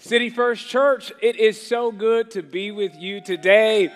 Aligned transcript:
City 0.00 0.30
First 0.30 0.66
Church, 0.66 1.12
it 1.20 1.36
is 1.36 1.60
so 1.60 1.92
good 1.92 2.30
to 2.30 2.42
be 2.42 2.70
with 2.70 2.96
you 2.96 3.20
today. 3.20 3.92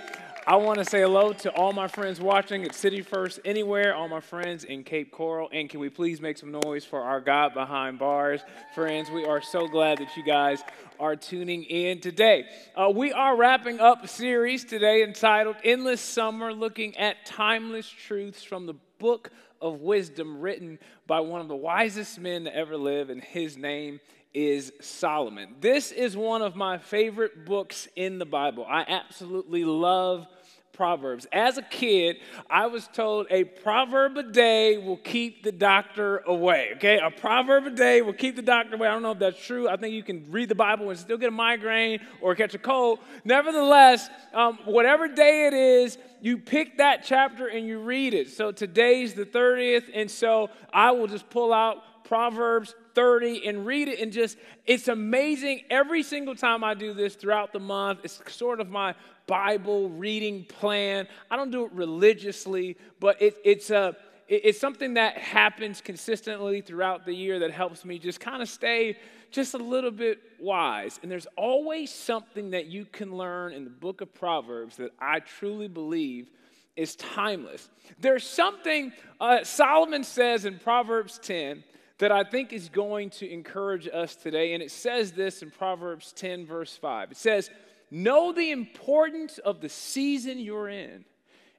I 0.46 0.56
want 0.56 0.78
to 0.78 0.84
say 0.84 1.00
hello 1.00 1.32
to 1.32 1.50
all 1.52 1.72
my 1.72 1.88
friends 1.88 2.20
watching 2.20 2.62
at 2.64 2.74
City 2.74 3.00
First 3.00 3.40
Anywhere, 3.42 3.94
all 3.94 4.06
my 4.08 4.20
friends 4.20 4.64
in 4.64 4.84
Cape 4.84 5.10
Coral, 5.10 5.48
and 5.50 5.68
can 5.68 5.80
we 5.80 5.88
please 5.88 6.20
make 6.20 6.36
some 6.36 6.52
noise 6.62 6.84
for 6.84 7.00
our 7.00 7.22
God 7.22 7.54
behind 7.54 7.98
bars 7.98 8.42
friends? 8.74 9.10
We 9.10 9.24
are 9.24 9.40
so 9.40 9.66
glad 9.66 9.96
that 9.96 10.14
you 10.14 10.22
guys 10.22 10.62
are 11.00 11.16
tuning 11.16 11.62
in 11.64 12.02
today. 12.02 12.44
Uh, 12.76 12.92
we 12.94 13.10
are 13.14 13.34
wrapping 13.34 13.80
up 13.80 14.04
a 14.04 14.08
series 14.08 14.62
today 14.62 15.02
entitled 15.02 15.56
Endless 15.64 16.02
Summer, 16.02 16.52
looking 16.52 16.94
at 16.98 17.24
timeless 17.24 17.88
truths 17.88 18.42
from 18.42 18.66
the 18.66 18.74
book 18.98 19.30
of 19.58 19.80
wisdom 19.80 20.42
written 20.42 20.78
by 21.06 21.20
one 21.20 21.40
of 21.40 21.48
the 21.48 21.56
wisest 21.56 22.20
men 22.20 22.44
to 22.44 22.54
ever 22.54 22.76
live, 22.76 23.08
and 23.08 23.24
his 23.24 23.56
name 23.56 24.00
is 24.34 24.72
Solomon. 24.80 25.54
This 25.60 25.92
is 25.92 26.16
one 26.16 26.42
of 26.42 26.56
my 26.56 26.78
favorite 26.78 27.46
books 27.46 27.88
in 27.96 28.18
the 28.18 28.26
Bible. 28.26 28.66
I 28.68 28.84
absolutely 28.86 29.64
love 29.64 30.26
Proverbs. 30.74 31.26
As 31.32 31.56
a 31.56 31.62
kid, 31.62 32.16
I 32.50 32.66
was 32.66 32.88
told 32.88 33.28
a 33.30 33.44
proverb 33.44 34.16
a 34.16 34.24
day 34.24 34.76
will 34.76 34.96
keep 34.96 35.44
the 35.44 35.52
doctor 35.52 36.18
away. 36.26 36.70
Okay, 36.76 36.98
a 36.98 37.10
proverb 37.10 37.66
a 37.66 37.70
day 37.70 38.02
will 38.02 38.12
keep 38.12 38.34
the 38.36 38.42
doctor 38.42 38.74
away. 38.74 38.88
I 38.88 38.90
don't 38.90 39.02
know 39.02 39.12
if 39.12 39.20
that's 39.20 39.42
true. 39.42 39.68
I 39.68 39.76
think 39.76 39.94
you 39.94 40.02
can 40.02 40.26
read 40.30 40.48
the 40.48 40.54
Bible 40.56 40.90
and 40.90 40.98
still 40.98 41.16
get 41.16 41.28
a 41.28 41.32
migraine 41.32 42.00
or 42.20 42.34
catch 42.34 42.54
a 42.54 42.58
cold. 42.58 42.98
Nevertheless, 43.24 44.08
um, 44.34 44.58
whatever 44.64 45.06
day 45.06 45.46
it 45.46 45.54
is, 45.54 45.96
you 46.20 46.38
pick 46.38 46.78
that 46.78 47.04
chapter 47.04 47.46
and 47.46 47.66
you 47.66 47.78
read 47.78 48.12
it. 48.12 48.30
So 48.30 48.50
today's 48.50 49.14
the 49.14 49.24
30th, 49.24 49.90
and 49.94 50.10
so 50.10 50.50
I 50.72 50.90
will 50.90 51.06
just 51.06 51.30
pull 51.30 51.52
out 51.52 52.04
Proverbs 52.04 52.74
30 52.94 53.46
and 53.46 53.66
read 53.66 53.88
it 53.88 54.00
and 54.00 54.12
just 54.12 54.36
it's 54.66 54.88
amazing 54.88 55.62
every 55.70 56.02
single 56.02 56.34
time 56.34 56.62
I 56.64 56.74
do 56.74 56.94
this 56.94 57.14
throughout 57.14 57.52
the 57.52 57.60
month. 57.60 58.00
It's 58.04 58.20
sort 58.32 58.60
of 58.60 58.70
my 58.70 58.94
Bible 59.26 59.88
reading 59.90 60.44
plan. 60.44 61.08
I 61.30 61.36
don't 61.36 61.50
do 61.50 61.64
it 61.64 61.72
religiously, 61.72 62.76
but 63.00 63.20
it, 63.20 63.36
it's 63.44 63.70
a 63.70 63.96
it's 64.26 64.58
something 64.58 64.94
that 64.94 65.18
happens 65.18 65.82
consistently 65.82 66.62
throughout 66.62 67.04
the 67.04 67.12
year 67.12 67.40
that 67.40 67.50
helps 67.50 67.84
me 67.84 67.98
just 67.98 68.20
kind 68.20 68.40
of 68.40 68.48
stay 68.48 68.96
just 69.30 69.52
a 69.52 69.58
little 69.58 69.90
bit 69.90 70.18
wise. 70.40 70.98
And 71.02 71.10
there's 71.10 71.26
always 71.36 71.92
something 71.92 72.50
that 72.50 72.66
you 72.66 72.86
can 72.86 73.14
learn 73.14 73.52
in 73.52 73.64
the 73.64 73.70
book 73.70 74.00
of 74.00 74.14
Proverbs 74.14 74.76
that 74.76 74.92
I 74.98 75.20
truly 75.20 75.68
believe 75.68 76.30
is 76.76 76.96
timeless. 76.96 77.68
There's 78.00 78.24
something 78.24 78.92
uh, 79.20 79.44
Solomon 79.44 80.04
says 80.04 80.44
in 80.44 80.58
Proverbs 80.58 81.18
10 81.22 81.62
that 81.98 82.10
I 82.10 82.24
think 82.24 82.52
is 82.52 82.68
going 82.68 83.10
to 83.10 83.30
encourage 83.30 83.88
us 83.92 84.16
today. 84.16 84.54
And 84.54 84.62
it 84.62 84.70
says 84.70 85.12
this 85.12 85.42
in 85.42 85.50
Proverbs 85.50 86.12
10, 86.12 86.46
verse 86.46 86.76
5. 86.76 87.12
It 87.12 87.16
says, 87.16 87.50
Know 87.90 88.32
the 88.32 88.50
importance 88.50 89.38
of 89.38 89.60
the 89.60 89.68
season 89.68 90.38
you're 90.38 90.68
in, 90.68 91.04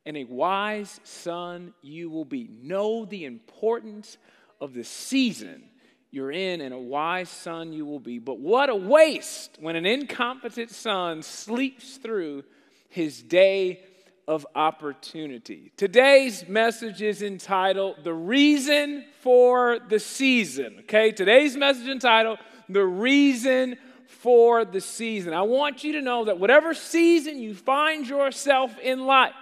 and 0.06 0.17
a 0.17 0.25
wise 0.25 1.00
son 1.03 1.73
you 1.81 2.09
will 2.09 2.25
be. 2.25 2.50
Know 2.61 3.06
the 3.06 3.25
importance 3.25 4.17
of 4.59 4.73
the 4.73 4.83
season 4.83 5.63
you're 6.11 6.31
in, 6.31 6.61
and 6.61 6.73
a 6.73 6.80
wise 6.80 7.30
son 7.30 7.72
you 7.72 7.86
will 7.86 8.00
be. 8.00 8.19
But 8.19 8.39
what 8.39 8.69
a 8.69 8.75
waste 8.75 9.58
when 9.59 9.75
an 9.75 9.86
incompetent 9.86 10.72
son 10.72 11.23
sleeps 11.23 11.97
through 11.97 12.44
his 12.89 13.22
day 13.22 13.83
of 14.27 14.45
opportunity. 14.55 15.71
Today's 15.77 16.47
message 16.47 17.01
is 17.01 17.21
entitled 17.21 18.03
The 18.03 18.13
Reason 18.13 19.05
for 19.21 19.79
the 19.79 19.99
Season. 19.99 20.77
Okay, 20.81 21.11
today's 21.11 21.55
message 21.55 21.87
entitled 21.87 22.39
The 22.67 22.83
Reason 22.83 23.77
for 24.07 24.65
the 24.65 24.81
Season. 24.81 25.33
I 25.33 25.43
want 25.43 25.83
you 25.83 25.93
to 25.93 26.01
know 26.01 26.25
that 26.25 26.39
whatever 26.39 26.73
season 26.73 27.39
you 27.39 27.53
find 27.53 28.07
yourself 28.07 28.77
in 28.79 29.05
life, 29.05 29.33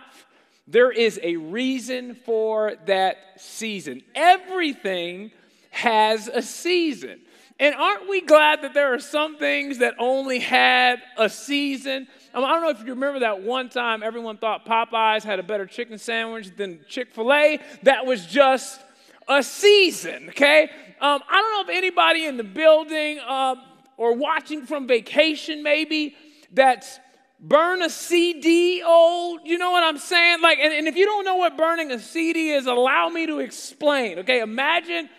there 0.67 0.91
is 0.91 1.19
a 1.23 1.37
reason 1.37 2.15
for 2.15 2.73
that 2.85 3.17
season. 3.37 4.01
Everything 4.15 5.31
has 5.71 6.27
a 6.27 6.41
season. 6.41 7.19
And 7.59 7.75
aren't 7.75 8.09
we 8.09 8.21
glad 8.21 8.61
that 8.63 8.73
there 8.73 8.93
are 8.93 8.99
some 8.99 9.37
things 9.37 9.77
that 9.77 9.95
only 9.99 10.39
had 10.39 11.01
a 11.17 11.29
season? 11.29 12.07
I 12.35 12.39
don't 12.39 12.61
know 12.61 12.69
if 12.69 12.79
you 12.79 12.93
remember 12.93 13.19
that 13.19 13.43
one 13.43 13.69
time 13.69 14.01
everyone 14.01 14.37
thought 14.37 14.65
Popeyes 14.65 15.23
had 15.23 15.39
a 15.39 15.43
better 15.43 15.67
chicken 15.67 15.99
sandwich 15.99 16.49
than 16.55 16.79
Chick 16.87 17.13
fil 17.13 17.31
A. 17.31 17.59
That 17.83 18.05
was 18.05 18.25
just 18.25 18.81
a 19.27 19.43
season, 19.43 20.29
okay? 20.29 20.63
Um, 20.99 21.21
I 21.29 21.41
don't 21.41 21.67
know 21.67 21.73
if 21.73 21.77
anybody 21.77 22.25
in 22.25 22.37
the 22.37 22.43
building 22.43 23.19
uh, 23.19 23.55
or 23.97 24.15
watching 24.15 24.65
from 24.65 24.87
vacation 24.87 25.61
maybe 25.61 26.15
that's 26.51 26.99
burn 27.39 27.83
a 27.83 27.89
CD 27.89 28.81
old. 28.81 29.41
You 29.43 29.57
know 29.57 29.71
what 29.71 29.83
I'm 29.83 29.97
saying? 29.97 30.41
Like, 30.41 30.59
and, 30.59 30.73
and 30.73 30.87
if 30.87 30.95
you 30.95 31.05
don't 31.05 31.25
know 31.25 31.35
what 31.35 31.55
burning 31.55 31.91
a 31.91 31.99
CD 31.99 32.51
is, 32.51 32.65
allow 32.65 33.09
me 33.09 33.27
to 33.27 33.39
explain, 33.39 34.19
okay? 34.19 34.39
Imagine 34.39 35.09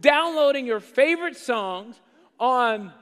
downloading 0.00 0.66
your 0.66 0.80
favorite 0.80 1.36
songs 1.36 2.00
on 2.40 2.92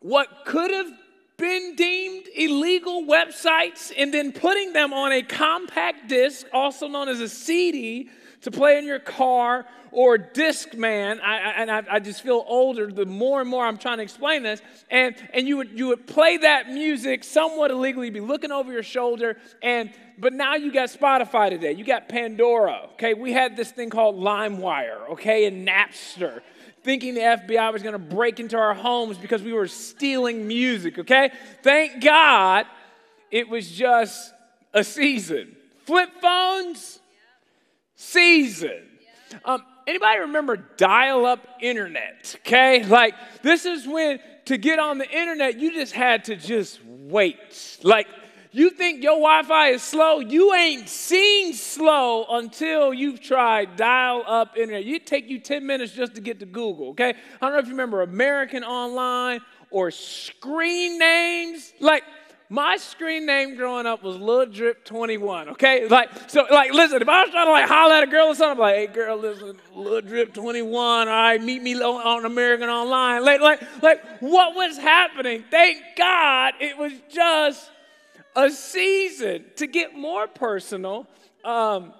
what 0.00 0.44
could 0.44 0.70
have 0.70 0.90
been 1.36 1.74
deemed 1.76 2.26
illegal 2.34 3.04
websites 3.04 3.92
and 3.96 4.12
then 4.12 4.32
putting 4.32 4.72
them 4.72 4.92
on 4.92 5.12
a 5.12 5.22
compact 5.22 6.08
disc, 6.08 6.46
also 6.52 6.88
known 6.88 7.08
as 7.08 7.20
a 7.20 7.28
CD, 7.28 8.08
to 8.42 8.50
play 8.50 8.78
in 8.78 8.84
your 8.84 8.98
car 8.98 9.66
or 9.90 10.18
Discman. 10.18 11.20
I, 11.20 11.38
I, 11.38 11.50
and 11.56 11.70
I, 11.70 11.82
I, 11.90 12.00
just 12.00 12.22
feel 12.22 12.44
older 12.46 12.92
the 12.92 13.06
more 13.06 13.40
and 13.40 13.48
more 13.48 13.64
I'm 13.66 13.78
trying 13.78 13.96
to 13.98 14.02
explain 14.02 14.42
this. 14.42 14.60
And, 14.90 15.16
and 15.32 15.48
you, 15.48 15.56
would, 15.56 15.78
you 15.78 15.88
would 15.88 16.06
play 16.06 16.36
that 16.38 16.70
music 16.70 17.24
somewhat 17.24 17.70
illegally, 17.70 18.10
be 18.10 18.20
looking 18.20 18.52
over 18.52 18.72
your 18.72 18.82
shoulder. 18.82 19.36
And, 19.62 19.90
but 20.18 20.32
now 20.32 20.54
you 20.54 20.72
got 20.72 20.90
Spotify 20.90 21.50
today. 21.50 21.72
You 21.72 21.84
got 21.84 22.08
Pandora. 22.08 22.88
Okay, 22.94 23.14
we 23.14 23.32
had 23.32 23.56
this 23.56 23.70
thing 23.70 23.90
called 23.90 24.16
LimeWire. 24.16 25.10
Okay, 25.10 25.46
and 25.46 25.66
Napster 25.66 26.40
thinking 26.86 27.14
the 27.14 27.20
FBI 27.20 27.72
was 27.72 27.82
going 27.82 27.94
to 27.94 27.98
break 27.98 28.38
into 28.38 28.56
our 28.56 28.72
homes 28.72 29.18
because 29.18 29.42
we 29.42 29.52
were 29.52 29.66
stealing 29.66 30.46
music, 30.46 31.00
okay? 31.00 31.32
Thank 31.64 32.00
God 32.00 32.64
it 33.32 33.48
was 33.48 33.68
just 33.68 34.32
a 34.72 34.84
season. 34.84 35.56
Flip 35.84 36.08
phones, 36.22 37.00
season. 37.96 38.84
Um, 39.44 39.64
anybody 39.88 40.20
remember 40.20 40.56
dial 40.76 41.26
up 41.26 41.40
internet, 41.60 42.36
okay? 42.40 42.84
Like, 42.84 43.14
this 43.42 43.66
is 43.66 43.84
when 43.84 44.20
to 44.44 44.56
get 44.56 44.78
on 44.78 44.98
the 44.98 45.10
internet, 45.10 45.58
you 45.58 45.74
just 45.74 45.92
had 45.92 46.26
to 46.26 46.36
just 46.36 46.78
wait. 46.84 47.78
Like, 47.82 48.06
you 48.62 48.70
think 48.70 49.02
your 49.02 49.16
Wi 49.16 49.42
Fi 49.42 49.68
is 49.68 49.82
slow? 49.82 50.20
You 50.20 50.54
ain't 50.54 50.88
seen 50.88 51.52
slow 51.52 52.24
until 52.30 52.94
you've 52.94 53.20
tried 53.20 53.76
dial 53.76 54.22
up 54.26 54.56
internet. 54.56 54.84
You 54.84 54.98
take 54.98 55.28
you 55.28 55.38
10 55.38 55.66
minutes 55.66 55.92
just 55.92 56.14
to 56.14 56.20
get 56.20 56.40
to 56.40 56.46
Google, 56.46 56.88
okay? 56.88 57.10
I 57.10 57.46
don't 57.46 57.52
know 57.52 57.58
if 57.58 57.66
you 57.66 57.72
remember 57.72 58.02
American 58.02 58.64
Online 58.64 59.40
or 59.70 59.90
screen 59.90 60.98
names. 60.98 61.72
Like, 61.80 62.04
my 62.48 62.76
screen 62.76 63.26
name 63.26 63.56
growing 63.56 63.86
up 63.86 64.02
was 64.02 64.16
Lil 64.16 64.46
Drip 64.46 64.84
21, 64.84 65.50
okay? 65.50 65.88
Like, 65.88 66.10
so, 66.28 66.46
like, 66.50 66.72
listen, 66.72 67.02
if 67.02 67.08
I 67.08 67.22
was 67.22 67.30
trying 67.32 67.46
to, 67.46 67.52
like, 67.52 67.68
holler 67.68 67.96
at 67.96 68.04
a 68.04 68.06
girl 68.06 68.28
or 68.28 68.34
something, 68.36 68.52
I'm 68.52 68.58
like, 68.58 68.76
hey, 68.76 68.86
girl, 68.86 69.16
listen, 69.16 69.58
Lil 69.74 70.00
Drip 70.02 70.32
21, 70.32 71.08
all 71.08 71.14
right, 71.14 71.42
meet 71.42 71.60
me 71.60 71.74
on 71.74 72.24
American 72.24 72.68
Online. 72.68 73.24
Like, 73.24 73.40
like, 73.40 73.82
like, 73.82 74.02
what 74.20 74.54
was 74.54 74.78
happening? 74.78 75.44
Thank 75.50 75.82
God 75.96 76.54
it 76.60 76.78
was 76.78 76.92
just 77.10 77.70
a 78.36 78.50
season. 78.50 79.46
To 79.56 79.66
get 79.66 79.96
more 79.96 80.28
personal, 80.28 81.08
um, 81.44 81.92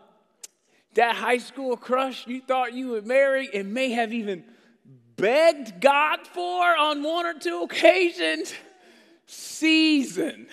that 0.94 1.16
high 1.16 1.38
school 1.38 1.76
crush 1.76 2.26
you 2.26 2.40
thought 2.40 2.74
you 2.74 2.90
would 2.90 3.06
marry 3.06 3.48
and 3.52 3.72
may 3.72 3.90
have 3.90 4.12
even 4.12 4.44
begged 5.16 5.80
God 5.80 6.26
for 6.26 6.76
on 6.76 7.02
one 7.02 7.26
or 7.26 7.34
two 7.34 7.62
occasions, 7.62 8.52
season. 9.26 10.46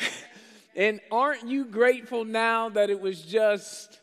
And 0.76 1.00
aren't 1.12 1.48
you 1.48 1.66
grateful 1.66 2.26
now 2.26 2.70
that 2.70 2.90
it 2.90 3.00
was 3.00 3.22
just 3.22 4.00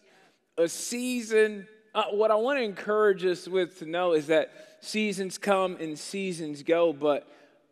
a 0.56 0.68
season? 0.68 1.66
Uh, 1.94 2.04
what 2.12 2.30
I 2.30 2.36
want 2.36 2.58
to 2.58 2.62
encourage 2.62 3.24
us 3.24 3.48
with 3.48 3.78
to 3.80 3.86
know 3.86 4.12
is 4.12 4.28
that 4.28 4.52
seasons 4.80 5.36
come 5.36 5.76
and 5.80 5.98
seasons 5.98 6.62
go, 6.62 6.92
but 6.92 7.26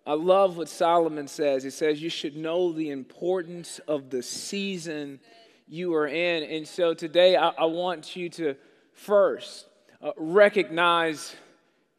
I 0.08 0.14
love 0.14 0.56
what 0.56 0.70
Solomon 0.70 1.28
says. 1.28 1.62
He 1.62 1.69
says, 1.69 2.00
You 2.00 2.08
should 2.08 2.34
know 2.34 2.72
the 2.72 2.88
importance 2.88 3.78
of 3.87 4.08
the 4.08 4.22
season 4.22 5.20
you 5.66 5.93
are 5.93 6.06
in. 6.06 6.44
And 6.44 6.66
so 6.66 6.94
today, 6.94 7.37
I, 7.37 7.49
I 7.49 7.66
want 7.66 8.16
you 8.16 8.31
to 8.31 8.56
first 8.94 9.66
uh, 10.00 10.12
recognize 10.16 11.37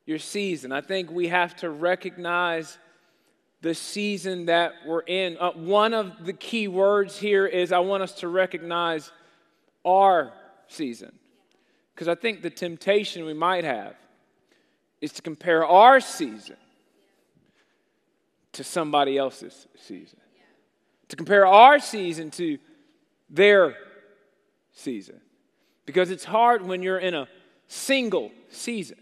your 0.08 0.18
season. 0.18 0.72
I 0.72 0.82
think 0.82 1.12
we 1.12 1.28
have 1.28 1.56
to 1.58 1.70
recognize 1.70 2.80
the 3.62 3.76
season 3.76 4.48
that 4.48 4.74
we're 4.88 5.02
in. 5.02 5.38
Uh, 5.40 5.52
one 5.52 5.94
of 5.94 6.26
the 6.26 6.34
key 6.34 6.68
words 6.68 7.20
here 7.20 7.46
is 7.46 7.72
I 7.72 7.78
want 7.78 8.02
us 8.02 8.14
to 8.22 8.28
recognize 8.28 9.12
our 9.86 10.34
season. 10.68 11.12
Because 11.94 12.08
I 12.08 12.16
think 12.16 12.42
the 12.42 12.50
temptation 12.50 13.24
we 13.26 13.36
might 13.36 13.66
have 13.66 13.94
is 15.00 15.12
to 15.12 15.22
compare 15.22 15.64
our 15.64 16.00
season 16.00 16.58
to 18.60 18.64
somebody 18.66 19.18
else's 19.18 19.68
season, 19.88 20.20
to 21.08 21.16
compare 21.16 21.48
our 21.48 21.80
season 21.80 22.30
to 22.30 22.58
their 23.30 23.78
season. 24.74 25.22
Because 25.86 26.12
it's 26.12 26.26
hard 26.26 26.62
when 26.62 26.84
you're 26.84 27.00
in 27.00 27.14
a 27.14 27.30
single 27.70 28.34
season 28.50 28.98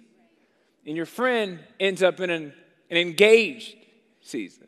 and 0.86 0.96
your 0.96 1.08
friend 1.08 1.60
ends 1.80 2.04
up 2.04 2.20
in 2.20 2.30
an, 2.30 2.54
an 2.92 2.98
engaged 2.98 3.78
season. 4.22 4.68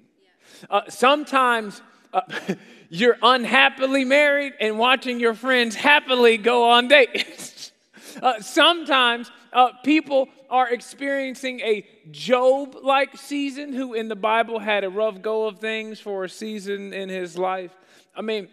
Uh, 0.71 0.81
sometimes 0.89 1.83
uh, 2.11 2.21
you're 2.89 3.17
unhappily 3.21 4.05
married 4.05 4.53
and 4.59 4.79
watching 4.79 5.19
your 5.19 5.35
friends 5.35 5.75
happily 5.75 6.37
go 6.37 6.71
on 6.71 6.87
dates. 6.87 7.71
uh, 8.23 8.41
sometimes 8.41 9.29
uh, 9.53 9.69
people 9.83 10.27
are 10.49 10.69
experiencing 10.69 11.59
a 11.61 11.85
Job 12.11 12.75
like 12.81 13.17
season, 13.17 13.73
who 13.73 13.93
in 13.93 14.07
the 14.07 14.15
Bible 14.15 14.59
had 14.59 14.83
a 14.83 14.89
rough 14.89 15.21
go 15.21 15.47
of 15.47 15.59
things 15.59 15.99
for 15.99 16.23
a 16.23 16.29
season 16.29 16.93
in 16.93 17.09
his 17.09 17.37
life. 17.37 17.71
I 18.15 18.21
mean, 18.21 18.47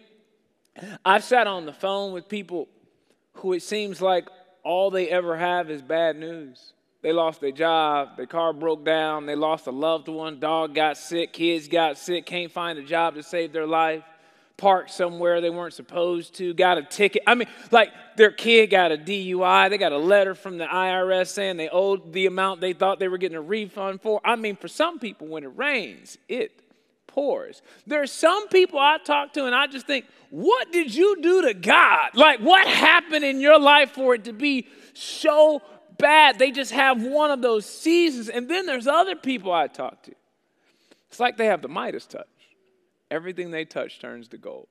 I've 1.05 1.23
sat 1.23 1.47
on 1.47 1.65
the 1.65 1.73
phone 1.73 2.13
with 2.13 2.29
people 2.29 2.67
who 3.33 3.53
it 3.53 3.61
seems 3.61 4.01
like 4.01 4.27
all 4.63 4.91
they 4.91 5.09
ever 5.09 5.37
have 5.37 5.69
is 5.69 5.81
bad 5.81 6.17
news. 6.17 6.73
They 7.01 7.13
lost 7.13 7.41
their 7.41 7.51
job, 7.51 8.17
their 8.17 8.25
car 8.25 8.53
broke 8.53 8.83
down, 8.83 9.27
they 9.27 9.35
lost 9.35 9.67
a 9.67 9.71
loved 9.71 10.07
one, 10.07 10.39
dog 10.39 10.73
got 10.73 10.97
sick, 10.97 11.31
kids 11.31 11.67
got 11.67 11.97
sick, 11.97 12.25
can't 12.25 12.51
find 12.51 12.77
a 12.79 12.83
job 12.83 13.15
to 13.15 13.23
save 13.23 13.53
their 13.53 13.67
life, 13.67 14.03
parked 14.57 14.89
somewhere 14.89 15.39
they 15.39 15.51
weren't 15.51 15.73
supposed 15.73 16.33
to, 16.35 16.53
got 16.53 16.77
a 16.79 16.83
ticket. 16.83 17.21
I 17.27 17.35
mean, 17.35 17.47
like 17.71 17.91
their 18.17 18.31
kid 18.31 18.71
got 18.71 18.91
a 18.91 18.97
DUI, 18.97 19.69
they 19.69 19.77
got 19.77 19.91
a 19.91 19.97
letter 19.97 20.33
from 20.33 20.57
the 20.57 20.65
IRS 20.65 21.27
saying 21.27 21.57
they 21.57 21.69
owed 21.69 22.11
the 22.11 22.25
amount 22.25 22.59
they 22.59 22.73
thought 22.73 22.99
they 22.99 23.07
were 23.07 23.19
getting 23.19 23.37
a 23.37 23.41
refund 23.41 24.01
for. 24.01 24.19
I 24.25 24.35
mean, 24.35 24.55
for 24.55 24.67
some 24.67 24.97
people, 24.99 25.27
when 25.27 25.43
it 25.43 25.51
rains, 25.55 26.17
it 26.27 26.63
pours. 27.05 27.61
There 27.85 28.01
are 28.01 28.07
some 28.07 28.47
people 28.49 28.79
I 28.79 28.97
talk 28.97 29.33
to 29.33 29.45
and 29.45 29.55
I 29.55 29.67
just 29.67 29.87
think, 29.87 30.05
what 30.29 30.71
did 30.71 30.93
you 30.93 31.21
do 31.21 31.43
to 31.43 31.53
God? 31.53 32.11
Like, 32.15 32.39
what 32.39 32.67
happened 32.67 33.23
in 33.23 33.39
your 33.39 33.59
life 33.59 33.91
for 33.91 34.15
it 34.15 34.25
to 34.25 34.33
be 34.33 34.67
so 34.93 35.61
bad? 35.97 36.37
They 36.37 36.51
just 36.51 36.71
have 36.71 37.01
one 37.01 37.31
of 37.31 37.41
those 37.41 37.65
seasons. 37.65 38.29
And 38.29 38.49
then 38.49 38.65
there's 38.65 38.87
other 38.87 39.15
people 39.15 39.51
I 39.51 39.67
talk 39.67 40.03
to. 40.03 40.11
It's 41.09 41.19
like 41.19 41.37
they 41.37 41.45
have 41.45 41.61
the 41.61 41.69
Midas 41.69 42.05
touch. 42.05 42.27
Everything 43.09 43.51
they 43.51 43.65
touch 43.65 43.99
turns 43.99 44.27
to 44.29 44.37
gold. 44.37 44.67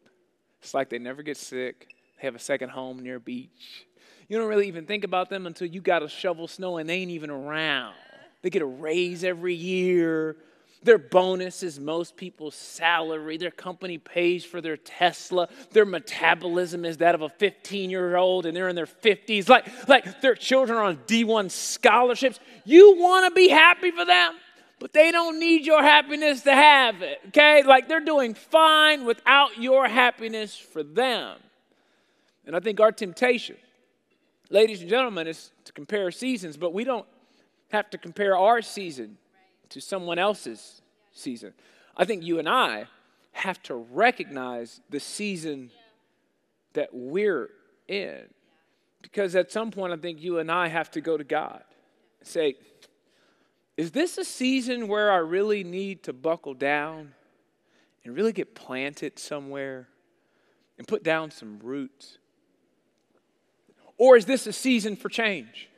It's 0.63 0.75
like 0.75 0.91
they 0.91 0.99
never 0.99 1.23
get 1.23 1.37
sick, 1.37 1.95
they 2.21 2.27
have 2.27 2.35
a 2.35 2.41
second 2.41 2.71
home 2.71 3.03
near 3.03 3.17
a 3.17 3.21
beach. 3.21 3.87
You 4.29 4.39
don't 4.39 4.49
really 4.49 4.69
even 4.69 4.87
think 4.87 5.05
about 5.05 5.31
them 5.31 5.47
until 5.47 5.69
you 5.69 5.81
got 5.81 6.01
to 6.01 6.09
shovel 6.09 6.49
snow 6.49 6.79
and 6.79 6.89
they 6.89 6.97
ain't 6.97 7.13
even 7.13 7.31
around. 7.31 7.95
They 8.43 8.51
get 8.51 8.63
a 8.63 8.67
raise 8.67 9.25
every 9.25 9.55
year. 9.55 10.37
Their 10.83 10.99
bonus 10.99 11.63
is 11.63 11.81
most 11.81 12.17
people's 12.17 12.55
salary. 12.55 13.39
Their 13.39 13.51
company 13.51 13.99
pays 13.99 14.45
for 14.45 14.61
their 14.61 14.77
Tesla. 14.77 15.49
Their 15.73 15.85
metabolism 15.85 16.85
is 16.85 16.99
that 16.99 17.15
of 17.15 17.23
a 17.23 17.29
15 17.29 17.91
year 17.91 18.17
old 18.17 18.47
and 18.47 18.57
they're 18.57 18.69
in 18.69 18.77
their 18.77 18.87
50s. 18.87 19.49
Like, 19.49 19.67
like 19.89 20.21
their 20.21 20.35
children 20.35 20.79
are 20.79 20.85
on 20.85 20.99
D1 20.99 21.51
scholarships. 21.51 22.39
You 22.65 22.97
want 22.99 23.27
to 23.27 23.35
be 23.35 23.49
happy 23.49 23.91
for 23.91 24.05
them, 24.05 24.35
but 24.79 24.93
they 24.93 25.11
don't 25.11 25.41
need 25.41 25.65
your 25.65 25.83
happiness 25.83 26.43
to 26.43 26.53
have 26.53 27.03
it, 27.03 27.19
okay? 27.29 27.63
Like 27.63 27.89
they're 27.89 28.01
doing 28.01 28.35
fine 28.35 29.05
without 29.05 29.61
your 29.61 29.89
happiness 29.89 30.57
for 30.57 30.83
them. 30.83 31.39
And 32.45 32.55
I 32.55 32.61
think 32.61 32.81
our 32.81 32.93
temptation, 32.93 33.57
ladies 34.51 34.81
and 34.81 34.91
gentlemen, 34.91 35.27
is 35.27 35.51
to 35.65 35.73
compare 35.73 36.11
seasons, 36.11 36.57
but 36.57 36.73
we 36.73 36.85
don't 36.85 37.07
have 37.71 37.91
to 37.91 37.99
compare 37.99 38.37
our 38.37 38.63
season 38.63 39.19
to 39.71 39.81
someone 39.81 40.19
else's 40.19 40.83
season. 41.13 41.55
I 41.97 42.05
think 42.05 42.23
you 42.23 42.39
and 42.39 42.49
I 42.49 42.87
have 43.33 43.63
to 43.65 43.75
recognize 43.75 44.81
the 44.91 45.01
season 45.01 45.71
that 46.75 46.91
we're 46.93 47.51
in. 47.89 48.23
Because 49.03 49.35
at 49.35 49.51
some 49.51 49.71
point, 49.71 49.93
I 49.93 49.97
think 49.97 50.23
you 50.23 50.39
and 50.39 50.51
I 50.51 50.69
have 50.69 50.91
to 50.93 51.01
go 51.01 51.17
to 51.17 51.25
God 51.25 51.63
and 52.21 52.29
say, 52.29 52.57
Is 53.77 53.91
this 53.91 54.17
a 54.17 54.25
season 54.25 54.89
where 54.89 55.13
I 55.13 55.17
really 55.17 55.63
need 55.63 56.03
to 56.05 56.13
buckle 56.13 56.55
down 56.55 57.13
and 58.05 58.15
really 58.15 58.33
get 58.33 58.55
planted 58.55 59.19
somewhere 59.19 59.89
and 60.79 60.89
put 60.89 61.03
down 61.03 61.31
some 61.31 61.59
roots? 61.59 62.19
Or 63.99 64.17
is 64.17 64.25
this 64.25 64.47
a 64.47 64.53
season 64.53 64.97
for 64.97 65.09
change? 65.09 65.69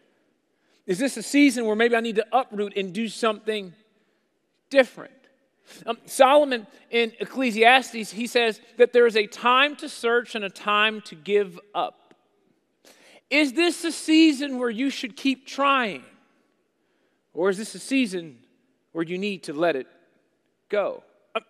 Is 0.86 0.98
this 0.98 1.16
a 1.16 1.22
season 1.22 1.66
where 1.66 1.76
maybe 1.76 1.96
I 1.96 2.00
need 2.00 2.16
to 2.16 2.26
uproot 2.32 2.76
and 2.76 2.92
do 2.92 3.08
something 3.08 3.74
different? 4.70 5.12
Um, 5.86 5.98
Solomon 6.06 6.66
in 6.90 7.12
Ecclesiastes, 7.20 8.10
he 8.10 8.26
says 8.26 8.60
that 8.78 8.92
there 8.92 9.06
is 9.06 9.16
a 9.16 9.26
time 9.26 9.76
to 9.76 9.88
search 9.88 10.34
and 10.34 10.44
a 10.44 10.50
time 10.50 11.02
to 11.02 11.14
give 11.14 11.60
up. 11.74 12.14
Is 13.28 13.52
this 13.52 13.84
a 13.84 13.92
season 13.92 14.58
where 14.58 14.70
you 14.70 14.88
should 14.88 15.16
keep 15.16 15.46
trying? 15.46 16.04
Or 17.38 17.50
is 17.50 17.56
this 17.56 17.72
a 17.76 17.78
season 17.78 18.40
where 18.90 19.04
you 19.04 19.16
need 19.16 19.44
to 19.44 19.52
let 19.52 19.76
it 19.76 19.86
go? 20.68 21.04
Uh, 21.36 21.40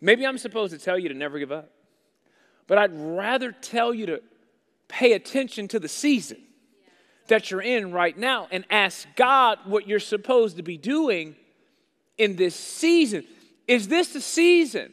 maybe 0.00 0.26
I'm 0.26 0.38
supposed 0.38 0.72
to 0.72 0.78
tell 0.84 0.98
you 0.98 1.08
to 1.08 1.14
never 1.14 1.38
give 1.38 1.52
up, 1.52 1.70
but 2.66 2.78
I'd 2.78 2.90
rather 2.92 3.52
tell 3.52 3.94
you 3.94 4.06
to 4.06 4.22
pay 4.88 5.12
attention 5.12 5.68
to 5.68 5.78
the 5.78 5.86
season 5.86 6.38
that 7.28 7.48
you're 7.48 7.62
in 7.62 7.92
right 7.92 8.18
now 8.18 8.48
and 8.50 8.64
ask 8.70 9.06
God 9.14 9.60
what 9.66 9.86
you're 9.86 10.00
supposed 10.00 10.56
to 10.56 10.64
be 10.64 10.76
doing 10.76 11.36
in 12.18 12.34
this 12.34 12.56
season. 12.56 13.24
Is 13.68 13.86
this 13.86 14.12
the 14.12 14.20
season 14.20 14.90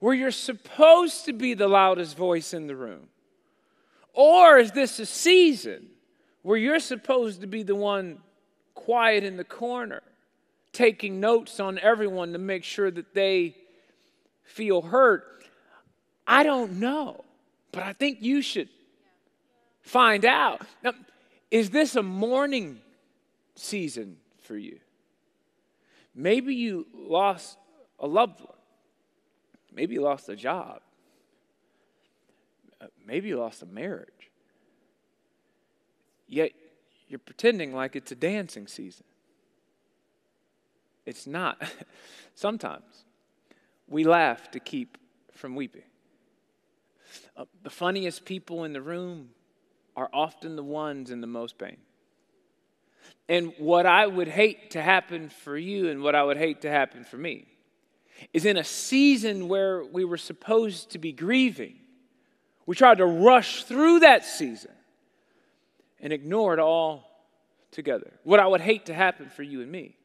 where 0.00 0.14
you're 0.14 0.32
supposed 0.32 1.26
to 1.26 1.32
be 1.32 1.54
the 1.54 1.68
loudest 1.68 2.16
voice 2.16 2.52
in 2.54 2.66
the 2.66 2.74
room? 2.74 3.06
Or 4.14 4.58
is 4.58 4.72
this 4.72 4.98
a 4.98 5.06
season 5.06 5.90
where 6.42 6.58
you're 6.58 6.80
supposed 6.80 7.42
to 7.42 7.46
be 7.46 7.62
the 7.62 7.76
one 7.76 8.18
quiet 8.84 9.24
in 9.24 9.36
the 9.36 9.44
corner, 9.44 10.02
taking 10.72 11.20
notes 11.20 11.60
on 11.60 11.78
everyone 11.78 12.32
to 12.32 12.38
make 12.38 12.64
sure 12.64 12.90
that 12.90 13.14
they 13.14 13.54
feel 14.42 14.82
hurt. 14.82 15.24
I 16.26 16.42
don't 16.42 16.80
know, 16.80 17.24
but 17.72 17.82
I 17.82 17.92
think 17.92 18.18
you 18.20 18.42
should 18.42 18.68
find 19.82 20.24
out. 20.24 20.62
Now, 20.82 20.92
is 21.50 21.70
this 21.70 21.96
a 21.96 22.02
mourning 22.02 22.80
season 23.54 24.16
for 24.42 24.56
you? 24.56 24.78
Maybe 26.14 26.54
you 26.54 26.86
lost 26.94 27.58
a 27.98 28.06
loved 28.06 28.40
one. 28.40 28.56
Maybe 29.72 29.94
you 29.94 30.02
lost 30.02 30.28
a 30.28 30.36
job. 30.36 30.80
Maybe 33.06 33.28
you 33.28 33.38
lost 33.38 33.62
a 33.62 33.66
marriage. 33.66 34.30
Yet 36.26 36.52
you're 37.10 37.18
pretending 37.18 37.74
like 37.74 37.96
it's 37.96 38.12
a 38.12 38.14
dancing 38.14 38.68
season. 38.68 39.04
It's 41.04 41.26
not. 41.26 41.60
Sometimes 42.36 43.04
we 43.88 44.04
laugh 44.04 44.50
to 44.52 44.60
keep 44.60 44.96
from 45.32 45.56
weeping. 45.56 45.82
Uh, 47.36 47.46
the 47.64 47.70
funniest 47.70 48.24
people 48.24 48.62
in 48.62 48.72
the 48.72 48.80
room 48.80 49.30
are 49.96 50.08
often 50.12 50.54
the 50.54 50.62
ones 50.62 51.10
in 51.10 51.20
the 51.20 51.26
most 51.26 51.58
pain. 51.58 51.78
And 53.28 53.52
what 53.58 53.86
I 53.86 54.06
would 54.06 54.28
hate 54.28 54.70
to 54.72 54.82
happen 54.82 55.30
for 55.30 55.56
you 55.56 55.88
and 55.88 56.02
what 56.02 56.14
I 56.14 56.22
would 56.22 56.36
hate 56.36 56.62
to 56.62 56.70
happen 56.70 57.02
for 57.02 57.16
me 57.16 57.46
is 58.32 58.44
in 58.44 58.56
a 58.56 58.64
season 58.64 59.48
where 59.48 59.82
we 59.82 60.04
were 60.04 60.16
supposed 60.16 60.90
to 60.90 60.98
be 60.98 61.10
grieving, 61.10 61.74
we 62.66 62.76
tried 62.76 62.98
to 62.98 63.06
rush 63.06 63.64
through 63.64 64.00
that 64.00 64.24
season 64.24 64.70
and 66.00 66.12
ignore 66.12 66.52
it 66.54 66.58
all 66.58 67.04
together. 67.70 68.12
What 68.24 68.40
I 68.40 68.46
would 68.46 68.60
hate 68.60 68.86
to 68.86 68.94
happen 68.94 69.28
for 69.28 69.42
you 69.42 69.60
and 69.62 69.70
me 69.70 69.96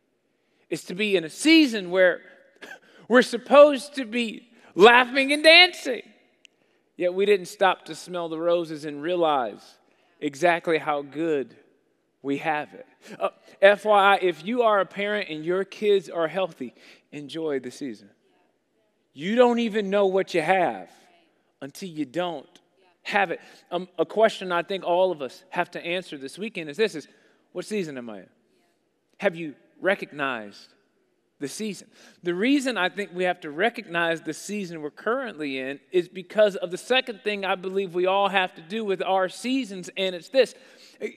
is 0.69 0.83
to 0.85 0.95
be 0.95 1.15
in 1.15 1.23
a 1.23 1.29
season 1.29 1.91
where 1.91 2.21
we're 3.07 3.21
supposed 3.21 3.95
to 3.95 4.05
be 4.05 4.49
laughing 4.75 5.31
and 5.31 5.43
dancing, 5.43 6.03
yet 6.97 7.13
we 7.13 7.25
didn't 7.25 7.47
stop 7.47 7.85
to 7.85 7.95
smell 7.95 8.29
the 8.29 8.39
roses 8.39 8.85
and 8.85 9.01
realize 9.01 9.77
exactly 10.19 10.77
how 10.77 11.01
good 11.01 11.55
we 12.21 12.37
have 12.39 12.73
it. 12.73 12.87
Uh, 13.19 13.29
FYI, 13.61 14.23
if 14.23 14.45
you 14.45 14.63
are 14.63 14.79
a 14.79 14.85
parent 14.85 15.29
and 15.29 15.45
your 15.45 15.63
kids 15.63 16.09
are 16.09 16.27
healthy, 16.27 16.73
enjoy 17.11 17.59
the 17.59 17.69
season. 17.69 18.09
You 19.13 19.35
don't 19.35 19.59
even 19.59 19.89
know 19.89 20.07
what 20.07 20.33
you 20.33 20.41
have 20.41 20.89
until 21.61 21.87
you 21.87 22.05
don't 22.05 22.49
have 23.05 23.31
it. 23.31 23.39
Um, 23.71 23.87
a 23.97 24.05
question 24.05 24.51
I 24.51 24.63
think 24.63 24.83
all 24.83 25.11
of 25.11 25.21
us 25.21 25.43
have 25.49 25.71
to 25.71 25.85
answer 25.85 26.17
this 26.17 26.37
weekend 26.37 26.69
is 26.69 26.77
this 26.77 26.95
is 26.95 27.07
what 27.53 27.65
season 27.65 27.97
am 27.97 28.09
I 28.09 28.19
in? 28.19 28.29
Have 29.19 29.35
you 29.35 29.55
recognized 29.79 30.73
the 31.39 31.47
season. 31.47 31.87
The 32.23 32.33
reason 32.33 32.77
I 32.77 32.89
think 32.89 33.11
we 33.13 33.25
have 33.25 33.41
to 33.41 33.51
recognize 33.51 34.21
the 34.21 34.33
season 34.33 34.81
we're 34.81 34.89
currently 34.89 35.59
in 35.59 35.79
is 35.91 36.07
because 36.07 36.55
of 36.55 36.71
the 36.71 36.77
second 36.77 37.21
thing 37.23 37.43
I 37.43 37.55
believe 37.55 37.93
we 37.93 38.05
all 38.05 38.29
have 38.29 38.55
to 38.55 38.61
do 38.61 38.85
with 38.85 39.01
our 39.01 39.27
seasons, 39.27 39.89
and 39.97 40.15
it's 40.15 40.29
this 40.29 40.55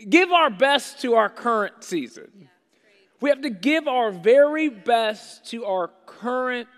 give 0.09 0.33
our 0.33 0.50
best 0.50 1.00
to 1.02 1.14
our 1.14 1.28
current 1.28 1.85
season. 1.85 2.49
we 3.21 3.30
have 3.30 3.42
to 3.42 3.50
give 3.50 3.87
our 3.87 4.11
very 4.11 4.68
best 4.68 5.47
to 5.50 5.64
our 5.64 5.90
current 6.07 6.68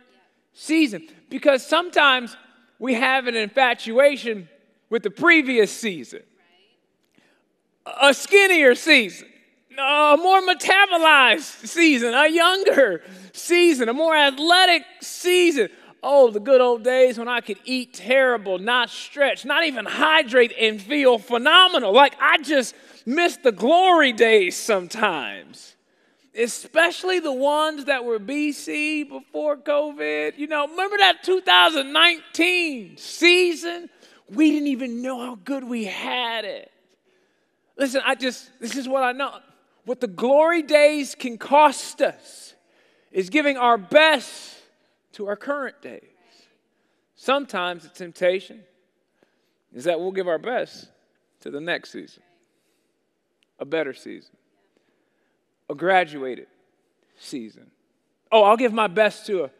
season. 0.52 1.09
Because 1.31 1.67
sometimes 1.67 2.37
we 2.79 2.95
have 2.95 3.26
an 3.26 3.37
infatuation 3.37 4.50
with 4.90 5.02
the 5.02 5.11
previous 5.11 5.73
season, 5.73 6.23
a 8.00 8.12
skinnier 8.12 8.75
season, 8.75 9.28
a 9.78 10.16
more 10.20 10.42
metabolized 10.42 11.66
season, 11.66 12.12
a 12.12 12.28
younger 12.28 13.02
season, 13.32 13.88
a 13.88 13.94
more 13.94 14.14
athletic 14.14 14.82
season. 15.00 15.68
Oh, 16.02 16.30
the 16.30 16.40
good 16.40 16.61
old 16.61 16.82
days 16.82 17.18
when 17.18 17.28
I 17.28 17.40
could 17.40 17.59
eat 17.64 17.94
terrible, 17.94 18.59
not 18.59 18.90
stretch, 18.90 19.44
not 19.44 19.64
even 19.64 19.85
hydrate, 19.85 20.52
and 20.59 20.80
feel 20.80 21.18
phenomenal. 21.18 21.92
Like 21.92 22.16
I 22.20 22.38
just 22.38 22.75
miss 23.06 23.37
the 23.37 23.52
glory 23.52 24.12
days 24.12 24.56
sometimes 24.56 25.76
especially 26.35 27.18
the 27.18 27.32
ones 27.32 27.87
that 27.87 28.04
were 28.04 28.18
BC 28.18 29.09
before 29.09 29.56
COVID. 29.56 30.38
You 30.38 30.47
know, 30.47 30.68
remember 30.68 30.97
that 30.99 31.23
2019 31.23 32.97
season? 32.97 33.90
We 34.32 34.50
didn't 34.50 34.68
even 34.68 35.02
know 35.02 35.18
how 35.20 35.38
good 35.44 35.64
we 35.64 35.84
had 35.84 36.44
it. 36.44 36.70
Listen, 37.76 38.02
I 38.04 38.14
just, 38.14 38.50
this 38.60 38.76
is 38.76 38.88
what 38.88 39.02
I 39.02 39.12
know. 39.12 39.38
What 39.84 40.00
the 40.00 40.06
glory 40.06 40.62
days 40.62 41.14
can 41.14 41.38
cost 41.38 42.00
us 42.02 42.54
is 43.10 43.30
giving 43.30 43.56
our 43.56 43.78
best 43.78 44.56
to 45.12 45.26
our 45.26 45.37
current 45.37 45.80
days. 45.82 46.02
Sometimes 47.16 47.82
the 47.82 47.88
temptation 47.88 48.62
is 49.75 49.84
that 49.84 49.99
we'll 49.99 50.12
give 50.12 50.28
our 50.28 50.38
best 50.38 50.88
to 51.40 51.50
the 51.50 51.60
next 51.60 51.90
season, 51.90 52.22
a 53.58 53.64
better 53.64 53.94
season 53.94 54.37
a 55.70 55.75
graduated 55.75 56.49
season. 57.16 57.70
Oh, 58.32 58.42
I'll 58.42 58.56
give 58.56 58.72
my 58.72 58.88
best 58.88 59.26
to 59.26 59.44
a, 59.44 59.50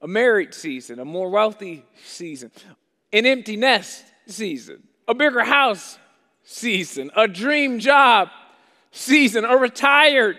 a 0.00 0.08
married 0.08 0.54
season, 0.54 0.98
a 0.98 1.04
more 1.04 1.28
wealthy 1.28 1.84
season, 2.02 2.50
an 3.12 3.26
empty 3.26 3.56
nest 3.56 4.04
season, 4.26 4.82
a 5.08 5.14
bigger 5.14 5.44
house 5.44 5.98
season, 6.44 7.10
a 7.16 7.26
dream 7.26 7.78
job 7.78 8.28
season, 8.92 9.44
a 9.44 9.56
retired 9.56 10.38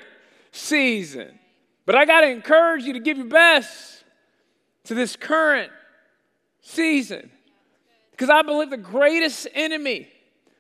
season. 0.52 1.40
But 1.86 1.96
I 1.96 2.06
got 2.06 2.22
to 2.22 2.30
encourage 2.30 2.84
you 2.84 2.94
to 2.94 3.00
give 3.00 3.18
your 3.18 3.28
best 3.28 4.04
to 4.86 4.94
this 4.94 5.16
current 5.16 5.72
season. 6.62 7.32
Because 8.12 8.30
I 8.30 8.42
believe 8.42 8.70
the 8.70 8.78
greatest 8.78 9.48
enemy 9.54 10.08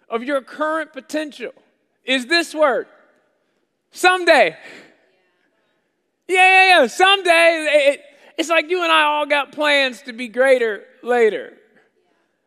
of 0.09 0.23
your 0.23 0.41
current 0.41 0.93
potential 0.93 1.53
is 2.03 2.25
this 2.25 2.55
word 2.55 2.87
Someday. 3.91 4.55
Yeah, 6.27 6.35
yeah, 6.35 6.79
yeah. 6.81 6.87
Someday. 6.87 7.67
It, 7.69 8.01
it's 8.37 8.49
like 8.49 8.69
you 8.69 8.83
and 8.83 8.91
I 8.91 9.03
all 9.03 9.25
got 9.25 9.51
plans 9.51 10.01
to 10.03 10.13
be 10.13 10.29
greater 10.29 10.83
later. 11.03 11.53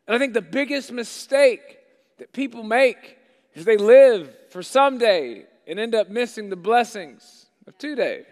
And 0.07 0.15
I 0.15 0.19
think 0.19 0.35
the 0.35 0.43
biggest 0.43 0.93
mistake 0.93 1.79
that 2.19 2.33
people 2.33 2.63
make 2.63 3.19
is 3.55 3.65
they 3.65 3.77
live 3.77 4.35
for 4.51 4.63
someday 4.63 5.47
and 5.67 5.79
end 5.79 5.95
up 5.95 6.11
missing 6.11 6.51
the 6.51 6.57
blessings 6.57 7.47
of 7.67 7.79
today. 7.79 8.25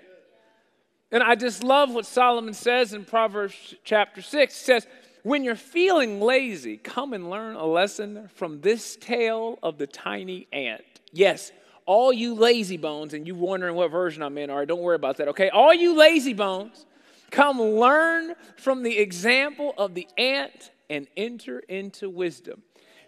And 1.10 1.22
I 1.22 1.34
just 1.34 1.62
love 1.62 1.92
what 1.92 2.06
Solomon 2.06 2.54
says 2.54 2.92
in 2.94 3.04
Proverbs 3.04 3.74
chapter 3.84 4.22
6. 4.22 4.58
He 4.58 4.64
says, 4.64 4.86
When 5.22 5.44
you're 5.44 5.56
feeling 5.56 6.20
lazy, 6.20 6.76
come 6.76 7.12
and 7.12 7.30
learn 7.30 7.56
a 7.56 7.66
lesson 7.66 8.30
from 8.34 8.60
this 8.60 8.96
tale 8.96 9.58
of 9.62 9.78
the 9.78 9.86
tiny 9.86 10.48
ant. 10.52 10.82
Yes, 11.12 11.52
all 11.84 12.12
you 12.12 12.34
lazy 12.34 12.76
bones, 12.76 13.12
and 13.12 13.26
you 13.26 13.34
wondering 13.34 13.74
what 13.74 13.90
version 13.90 14.22
I'm 14.22 14.38
in, 14.38 14.48
all 14.50 14.58
right, 14.58 14.68
don't 14.68 14.80
worry 14.80 14.96
about 14.96 15.18
that, 15.18 15.28
okay? 15.28 15.50
All 15.50 15.74
you 15.74 15.96
lazy 15.96 16.32
bones, 16.32 16.86
come 17.30 17.60
learn 17.60 18.34
from 18.56 18.82
the 18.82 18.98
example 18.98 19.74
of 19.76 19.94
the 19.94 20.08
ant 20.16 20.70
and 20.92 21.08
enter 21.16 21.58
into 21.58 22.10
wisdom. 22.10 22.62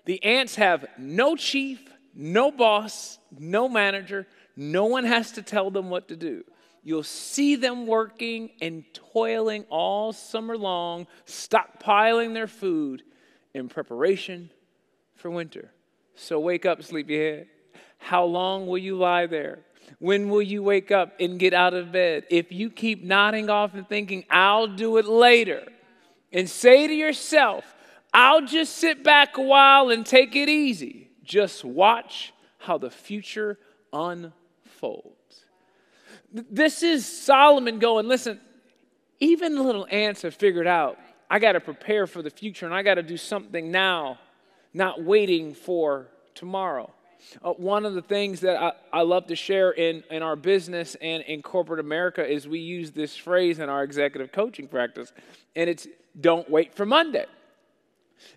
The 0.06 0.24
ants 0.24 0.54
have 0.54 0.86
no 0.96 1.36
chief, 1.36 1.80
no 2.14 2.50
boss, 2.50 3.18
no 3.38 3.68
manager, 3.68 4.26
no 4.56 4.86
one 4.86 5.04
has 5.04 5.32
to 5.32 5.42
tell 5.42 5.70
them 5.70 5.90
what 5.90 6.08
to 6.08 6.16
do. 6.16 6.44
You'll 6.82 7.02
see 7.02 7.56
them 7.56 7.86
working 7.86 8.50
and 8.60 8.84
toiling 9.12 9.64
all 9.68 10.12
summer 10.14 10.56
long, 10.56 11.06
stockpiling 11.26 12.32
their 12.32 12.46
food 12.46 13.02
in 13.52 13.68
preparation 13.68 14.50
for 15.14 15.30
winter. 15.30 15.70
So 16.14 16.40
wake 16.40 16.64
up, 16.64 16.82
sleepyhead. 16.82 17.48
How 17.98 18.24
long 18.24 18.66
will 18.66 18.78
you 18.78 18.96
lie 18.96 19.26
there? 19.26 19.60
When 19.98 20.30
will 20.30 20.42
you 20.42 20.62
wake 20.62 20.90
up 20.90 21.14
and 21.20 21.38
get 21.38 21.52
out 21.52 21.74
of 21.74 21.92
bed? 21.92 22.24
If 22.30 22.50
you 22.50 22.70
keep 22.70 23.02
nodding 23.02 23.50
off 23.50 23.74
and 23.74 23.86
thinking, 23.86 24.24
I'll 24.30 24.66
do 24.66 24.96
it 24.96 25.04
later, 25.06 25.66
and 26.32 26.48
say 26.48 26.86
to 26.86 26.94
yourself, 26.94 27.64
I'll 28.14 28.46
just 28.46 28.76
sit 28.76 29.02
back 29.02 29.36
a 29.36 29.42
while 29.42 29.90
and 29.90 30.06
take 30.06 30.36
it 30.36 30.48
easy, 30.48 31.10
just 31.24 31.64
watch 31.64 32.32
how 32.58 32.78
the 32.78 32.90
future 32.90 33.58
unfolds. 33.92 35.10
This 36.32 36.82
is 36.82 37.04
Solomon 37.04 37.80
going, 37.80 38.06
listen, 38.06 38.40
even 39.20 39.62
little 39.62 39.86
ants 39.90 40.22
have 40.22 40.34
figured 40.34 40.66
out 40.66 40.98
I 41.28 41.40
got 41.40 41.52
to 41.52 41.60
prepare 41.60 42.06
for 42.06 42.22
the 42.22 42.30
future 42.30 42.66
and 42.66 42.74
I 42.74 42.82
got 42.82 42.94
to 42.94 43.02
do 43.02 43.16
something 43.16 43.70
now, 43.70 44.20
not 44.72 45.02
waiting 45.02 45.54
for 45.54 46.06
tomorrow. 46.34 46.92
Uh, 47.42 47.52
one 47.52 47.86
of 47.86 47.94
the 47.94 48.02
things 48.02 48.40
that 48.40 48.62
I, 48.62 48.72
I 48.92 49.00
love 49.02 49.26
to 49.28 49.36
share 49.36 49.72
in, 49.72 50.04
in 50.10 50.22
our 50.22 50.36
business 50.36 50.94
and 51.00 51.22
in 51.24 51.42
corporate 51.42 51.80
America 51.80 52.24
is 52.24 52.46
we 52.46 52.60
use 52.60 52.92
this 52.92 53.16
phrase 53.16 53.58
in 53.58 53.68
our 53.68 53.82
executive 53.82 54.30
coaching 54.30 54.68
practice, 54.68 55.12
and 55.56 55.70
it's 55.70 55.88
don't 56.20 56.48
wait 56.50 56.74
for 56.74 56.84
Monday. 56.84 57.24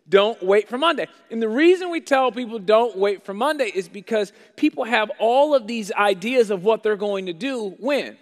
Don't 0.10 0.42
wait 0.42 0.70
for 0.70 0.78
Monday. 0.78 1.08
And 1.32 1.42
the 1.42 1.50
reason 1.50 1.90
we 1.90 2.02
tell 2.02 2.32
people 2.32 2.60
don't 2.60 2.98
wait 2.98 3.26
for 3.26 3.34
Monday 3.34 3.72
is 3.74 3.90
because 3.90 4.32
people 4.56 4.84
have 4.86 5.12
all 5.20 5.54
of 5.54 5.68
these 5.68 5.92
ideas 5.92 6.50
of 6.50 6.64
what 6.64 6.84
they're 6.84 6.96
going 6.96 7.26
to 7.26 7.34
do 7.34 7.76
when? 7.80 8.18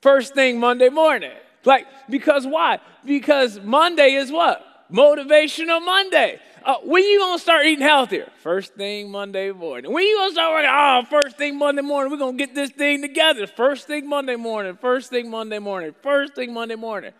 First 0.00 0.34
thing 0.34 0.58
Monday 0.58 0.88
morning. 0.88 1.32
Like, 1.64 1.86
because 2.10 2.46
why? 2.46 2.80
Because 3.04 3.60
Monday 3.60 4.14
is 4.14 4.32
what? 4.32 4.90
Motivational 4.92 5.84
Monday. 5.84 6.40
Uh, 6.64 6.76
when 6.84 7.02
you 7.02 7.18
gonna 7.18 7.38
start 7.38 7.66
eating 7.66 7.84
healthier? 7.84 8.28
First 8.42 8.74
thing 8.74 9.10
Monday 9.10 9.50
morning. 9.50 9.92
When 9.92 10.04
you 10.04 10.16
gonna 10.18 10.32
start 10.32 10.52
working? 10.52 10.70
Oh, 10.72 11.02
first 11.08 11.36
thing 11.36 11.58
Monday 11.58 11.82
morning. 11.82 12.12
We're 12.12 12.18
gonna 12.18 12.36
get 12.36 12.54
this 12.54 12.70
thing 12.70 13.02
together. 13.02 13.46
First 13.46 13.86
thing 13.86 14.08
Monday 14.08 14.36
morning. 14.36 14.76
First 14.80 15.10
thing 15.10 15.30
Monday 15.30 15.58
morning. 15.58 15.94
First 16.02 16.34
thing 16.34 16.52
Monday 16.52 16.76
morning. 16.76 17.12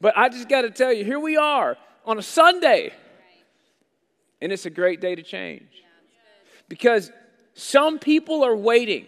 But 0.00 0.16
I 0.16 0.28
just 0.28 0.48
got 0.48 0.62
to 0.62 0.70
tell 0.70 0.92
you, 0.92 1.04
here 1.04 1.20
we 1.20 1.36
are 1.36 1.76
on 2.04 2.18
a 2.18 2.22
Sunday, 2.22 2.92
and 4.40 4.52
it's 4.52 4.66
a 4.66 4.70
great 4.70 5.00
day 5.00 5.14
to 5.14 5.22
change 5.22 5.82
because 6.68 7.10
some 7.54 7.98
people 7.98 8.44
are 8.44 8.56
waiting 8.56 9.06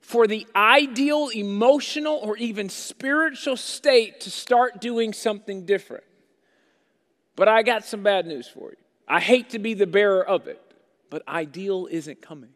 for 0.00 0.26
the 0.26 0.46
ideal 0.56 1.28
emotional 1.28 2.18
or 2.22 2.36
even 2.36 2.68
spiritual 2.68 3.56
state 3.56 4.20
to 4.20 4.30
start 4.30 4.80
doing 4.80 5.12
something 5.12 5.64
different. 5.64 6.04
But 7.36 7.48
I 7.48 7.62
got 7.62 7.84
some 7.84 8.02
bad 8.02 8.26
news 8.26 8.48
for 8.48 8.70
you. 8.70 8.76
I 9.06 9.20
hate 9.20 9.50
to 9.50 9.58
be 9.58 9.74
the 9.74 9.86
bearer 9.86 10.26
of 10.26 10.48
it, 10.48 10.60
but 11.08 11.26
ideal 11.28 11.88
isn't 11.90 12.20
coming. 12.20 12.50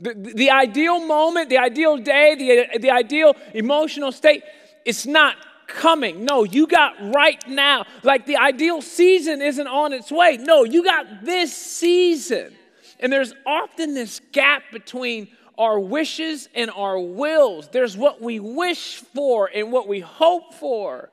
The, 0.00 0.14
the 0.14 0.50
ideal 0.50 1.06
moment, 1.06 1.48
the 1.48 1.58
ideal 1.58 1.96
day, 1.98 2.34
the, 2.72 2.78
the 2.78 2.90
ideal 2.90 3.36
emotional 3.54 4.10
state, 4.10 4.42
it's 4.84 5.06
not 5.06 5.36
coming. 5.72 6.24
No, 6.24 6.44
you 6.44 6.66
got 6.66 6.94
right 7.14 7.42
now. 7.48 7.84
Like 8.02 8.26
the 8.26 8.36
ideal 8.36 8.82
season 8.82 9.42
isn't 9.42 9.66
on 9.66 9.92
its 9.92 10.12
way. 10.12 10.36
No, 10.36 10.64
you 10.64 10.84
got 10.84 11.24
this 11.24 11.56
season. 11.56 12.54
And 13.00 13.12
there's 13.12 13.34
often 13.44 13.94
this 13.94 14.20
gap 14.30 14.62
between 14.70 15.28
our 15.58 15.80
wishes 15.80 16.48
and 16.54 16.70
our 16.70 16.98
wills. 16.98 17.68
There's 17.72 17.96
what 17.96 18.20
we 18.20 18.38
wish 18.38 18.96
for 18.96 19.50
and 19.52 19.72
what 19.72 19.88
we 19.88 20.00
hope 20.00 20.54
for. 20.54 21.10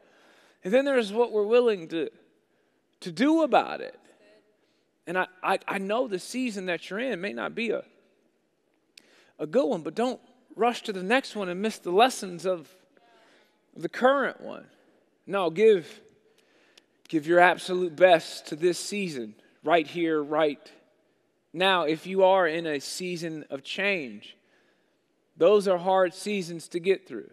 And 0.63 0.73
then 0.73 0.85
there's 0.85 1.11
what 1.11 1.31
we're 1.31 1.43
willing 1.43 1.87
to 1.89 2.09
to 3.01 3.11
do 3.11 3.43
about 3.43 3.81
it. 3.81 3.97
And 5.07 5.17
I, 5.17 5.27
I, 5.41 5.59
I 5.67 5.77
know 5.77 6.07
the 6.07 6.19
season 6.19 6.67
that 6.67 6.89
you're 6.89 6.99
in 6.99 7.21
may 7.21 7.33
not 7.33 7.55
be 7.55 7.71
a, 7.71 7.83
a 9.39 9.47
good 9.47 9.65
one, 9.65 9.81
but 9.81 9.95
don't 9.95 10.19
rush 10.55 10.83
to 10.83 10.93
the 10.93 11.01
next 11.01 11.35
one 11.35 11.49
and 11.49 11.61
miss 11.61 11.79
the 11.79 11.91
lessons 11.91 12.45
of 12.45 12.69
the 13.75 13.89
current 13.89 14.41
one. 14.41 14.65
No, 15.25 15.49
give, 15.49 16.01
give 17.07 17.27
your 17.27 17.39
absolute 17.39 17.95
best 17.95 18.47
to 18.47 18.55
this 18.55 18.79
season, 18.79 19.35
right 19.63 19.85
here, 19.85 20.21
right 20.21 20.71
now. 21.53 21.83
If 21.83 22.07
you 22.07 22.23
are 22.23 22.47
in 22.47 22.65
a 22.65 22.79
season 22.79 23.45
of 23.49 23.63
change, 23.63 24.35
those 25.37 25.67
are 25.67 25.77
hard 25.77 26.13
seasons 26.13 26.67
to 26.69 26.79
get 26.79 27.07
through. 27.07 27.29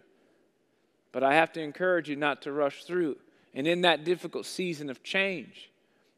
But 1.11 1.23
I 1.23 1.35
have 1.35 1.51
to 1.53 1.61
encourage 1.61 2.09
you 2.09 2.15
not 2.15 2.43
to 2.43 2.51
rush 2.51 2.83
through 2.83 3.17
and 3.57 3.67
in 3.67 3.81
that 3.81 4.03
difficult 4.03 4.45
season 4.45 4.89
of 4.89 5.01
change, 5.01 5.71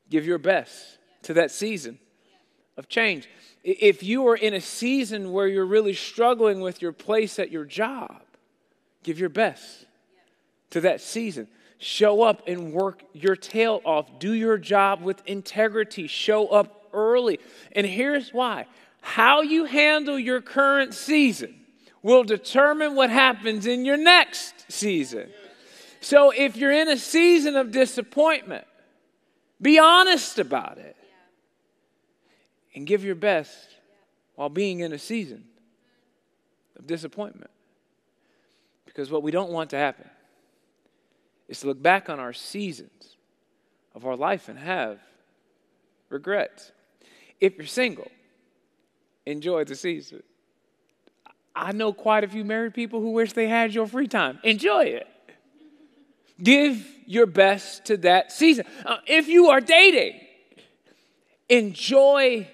give 0.10 0.26
your 0.26 0.38
best 0.38 0.98
to 1.24 1.34
that 1.36 1.52
season 1.52 1.98
of 2.76 2.90
change. 2.90 3.30
If 3.64 4.04
you 4.04 4.28
are 4.28 4.36
in 4.36 4.54
a 4.54 4.60
season 4.60 5.32
where 5.32 5.48
you're 5.48 5.66
really 5.66 5.94
struggling 5.94 6.60
with 6.60 6.82
your 6.82 6.92
place 6.92 7.40
at 7.40 7.50
your 7.50 7.64
job, 7.64 8.22
give 9.04 9.20
your 9.20 9.30
best 9.30 9.86
to 10.72 10.82
that 10.82 11.02
season. 11.02 11.48
Show 11.78 12.22
up 12.24 12.48
and 12.48 12.74
work 12.74 13.04
your 13.14 13.36
tail 13.36 13.82
off. 13.86 14.20
Do 14.20 14.34
your 14.34 14.58
job 14.58 15.02
with 15.02 15.22
integrity. 15.26 16.08
Show 16.08 16.48
up 16.48 16.90
early. 16.94 17.40
And 17.72 17.86
here's 17.88 18.34
why 18.34 18.66
how 19.02 19.42
you 19.42 19.64
handle 19.64 20.20
your 20.20 20.42
current 20.42 20.94
season 20.94 21.56
will 22.02 22.24
determine 22.24 22.96
what 22.96 23.10
happens 23.10 23.66
in 23.66 23.86
your 23.86 23.98
next 23.98 24.70
season. 24.70 25.30
So 26.02 26.32
if 26.32 26.58
you're 26.58 26.72
in 26.72 26.90
a 26.90 26.98
season 26.98 27.56
of 27.56 27.72
disappointment, 27.72 28.66
be 29.62 29.80
honest 29.80 30.40
about 30.40 30.78
it 30.78 30.96
and 32.76 32.86
give 32.86 33.04
your 33.04 33.16
best 33.16 33.56
while 34.36 34.50
being 34.50 34.80
in 34.80 34.94
a 34.94 35.00
season 35.00 35.44
of 36.78 36.88
disappointment. 36.88 37.52
Because 38.86 39.12
what 39.12 39.24
we 39.24 39.32
don't 39.32 39.52
want 39.52 39.70
to 39.72 39.78
happen 39.78 40.10
is 41.50 41.60
to 41.62 41.68
look 41.68 41.82
back 41.82 42.10
on 42.10 42.20
our 42.20 42.32
seasons 42.32 43.18
of 43.94 44.06
our 44.06 44.16
life 44.16 44.48
and 44.48 44.58
have 44.58 45.00
regrets. 46.08 46.72
If 47.42 47.58
you're 47.58 47.66
single, 47.66 48.10
enjoy 49.26 49.66
the 49.66 49.76
season. 49.76 50.24
I 51.56 51.74
know 51.74 51.92
quite 51.92 52.24
a 52.24 52.28
few 52.28 52.46
married 52.46 52.74
people 52.74 53.02
who 53.02 53.12
wish 53.12 53.34
they 53.34 53.48
had 53.48 53.74
your 53.74 53.88
free 53.88 54.08
time. 54.08 54.40
Enjoy 54.44 54.84
it. 54.86 55.08
Give 56.42 56.86
your 57.06 57.26
best 57.26 57.86
to 57.86 57.98
that 57.98 58.32
season. 58.32 58.66
Uh, 58.86 58.98
if 59.08 59.28
you 59.28 59.50
are 59.50 59.60
dating, 59.60 60.22
enjoy 61.50 62.48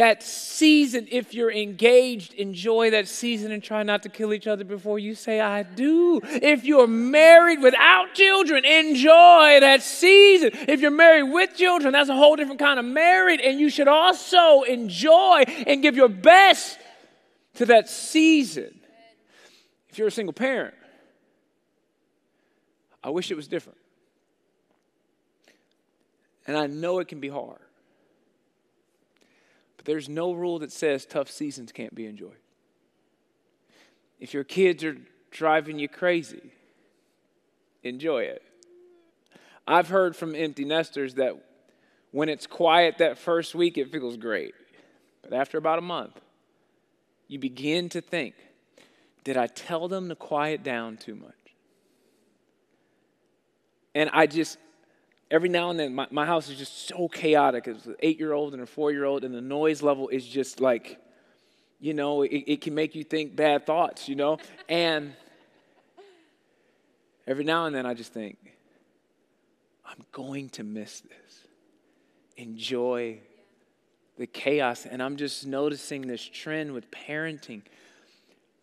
that 0.00 0.22
season, 0.22 1.06
if 1.10 1.34
you're 1.34 1.52
engaged, 1.52 2.32
enjoy 2.32 2.90
that 2.90 3.06
season 3.06 3.52
and 3.52 3.62
try 3.62 3.82
not 3.82 4.02
to 4.02 4.08
kill 4.08 4.32
each 4.32 4.46
other 4.46 4.64
before 4.64 4.98
you 4.98 5.14
say, 5.14 5.42
I 5.42 5.62
do. 5.62 6.22
If 6.24 6.64
you're 6.64 6.86
married 6.86 7.60
without 7.60 8.14
children, 8.14 8.64
enjoy 8.64 9.60
that 9.60 9.82
season. 9.82 10.52
If 10.54 10.80
you're 10.80 10.90
married 10.90 11.24
with 11.24 11.54
children, 11.54 11.92
that's 11.92 12.08
a 12.08 12.14
whole 12.14 12.34
different 12.34 12.58
kind 12.58 12.78
of 12.78 12.86
married, 12.86 13.42
and 13.42 13.60
you 13.60 13.68
should 13.68 13.88
also 13.88 14.62
enjoy 14.62 15.42
and 15.66 15.82
give 15.82 15.96
your 15.96 16.08
best 16.08 16.78
to 17.56 17.66
that 17.66 17.90
season. 17.90 18.80
If 19.90 19.98
you're 19.98 20.08
a 20.08 20.10
single 20.10 20.32
parent, 20.32 20.76
I 23.04 23.10
wish 23.10 23.30
it 23.30 23.36
was 23.36 23.48
different. 23.48 23.76
And 26.46 26.56
I 26.56 26.68
know 26.68 27.00
it 27.00 27.08
can 27.08 27.20
be 27.20 27.28
hard. 27.28 27.60
But 29.80 29.86
there's 29.86 30.10
no 30.10 30.34
rule 30.34 30.58
that 30.58 30.72
says 30.72 31.06
tough 31.06 31.30
seasons 31.30 31.72
can't 31.72 31.94
be 31.94 32.04
enjoyed. 32.04 32.36
If 34.18 34.34
your 34.34 34.44
kids 34.44 34.84
are 34.84 34.98
driving 35.30 35.78
you 35.78 35.88
crazy, 35.88 36.52
enjoy 37.82 38.24
it. 38.24 38.42
I've 39.66 39.88
heard 39.88 40.14
from 40.14 40.34
empty 40.34 40.66
nesters 40.66 41.14
that 41.14 41.32
when 42.10 42.28
it's 42.28 42.46
quiet 42.46 42.98
that 42.98 43.16
first 43.16 43.54
week, 43.54 43.78
it 43.78 43.90
feels 43.90 44.18
great. 44.18 44.52
But 45.22 45.32
after 45.32 45.56
about 45.56 45.78
a 45.78 45.82
month, 45.82 46.20
you 47.26 47.38
begin 47.38 47.88
to 47.88 48.02
think, 48.02 48.34
did 49.24 49.38
I 49.38 49.46
tell 49.46 49.88
them 49.88 50.10
to 50.10 50.14
quiet 50.14 50.62
down 50.62 50.98
too 50.98 51.14
much? 51.14 51.32
And 53.94 54.10
I 54.12 54.26
just, 54.26 54.58
every 55.30 55.48
now 55.48 55.70
and 55.70 55.78
then 55.78 55.94
my, 55.94 56.06
my 56.10 56.26
house 56.26 56.48
is 56.48 56.58
just 56.58 56.88
so 56.88 57.08
chaotic. 57.08 57.68
It's 57.68 57.86
an 57.86 57.96
eight 58.00 58.18
year 58.18 58.32
old 58.32 58.52
and 58.52 58.62
a 58.62 58.66
four 58.66 58.90
year 58.90 59.04
old, 59.04 59.24
and 59.24 59.34
the 59.34 59.40
noise 59.40 59.82
level 59.82 60.08
is 60.08 60.26
just 60.26 60.60
like, 60.60 60.98
you 61.78 61.94
know, 61.94 62.22
it, 62.22 62.44
it 62.46 62.60
can 62.60 62.74
make 62.74 62.94
you 62.94 63.04
think 63.04 63.36
bad 63.36 63.64
thoughts, 63.64 64.08
you 64.08 64.16
know? 64.16 64.38
And 64.68 65.14
every 67.26 67.44
now 67.44 67.66
and 67.66 67.74
then 67.74 67.86
I 67.86 67.94
just 67.94 68.12
think, 68.12 68.36
I'm 69.84 70.04
going 70.12 70.50
to 70.50 70.64
miss 70.64 71.00
this. 71.00 71.46
Enjoy 72.36 73.20
the 74.18 74.26
chaos. 74.26 74.86
And 74.86 75.02
I'm 75.02 75.16
just 75.16 75.46
noticing 75.46 76.02
this 76.02 76.22
trend 76.22 76.72
with 76.72 76.90
parenting 76.90 77.62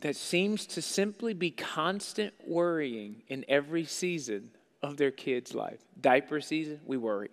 that 0.01 0.15
seems 0.15 0.67
to 0.67 0.81
simply 0.81 1.33
be 1.33 1.49
constant 1.49 2.33
worrying 2.45 3.23
in 3.27 3.43
every 3.47 3.83
season 3.83 4.51
of 4.81 4.97
their 4.97 5.11
kid's 5.11 5.53
life. 5.53 5.79
Diaper 5.99 6.41
season, 6.41 6.79
we 6.85 6.97
worry. 6.97 7.29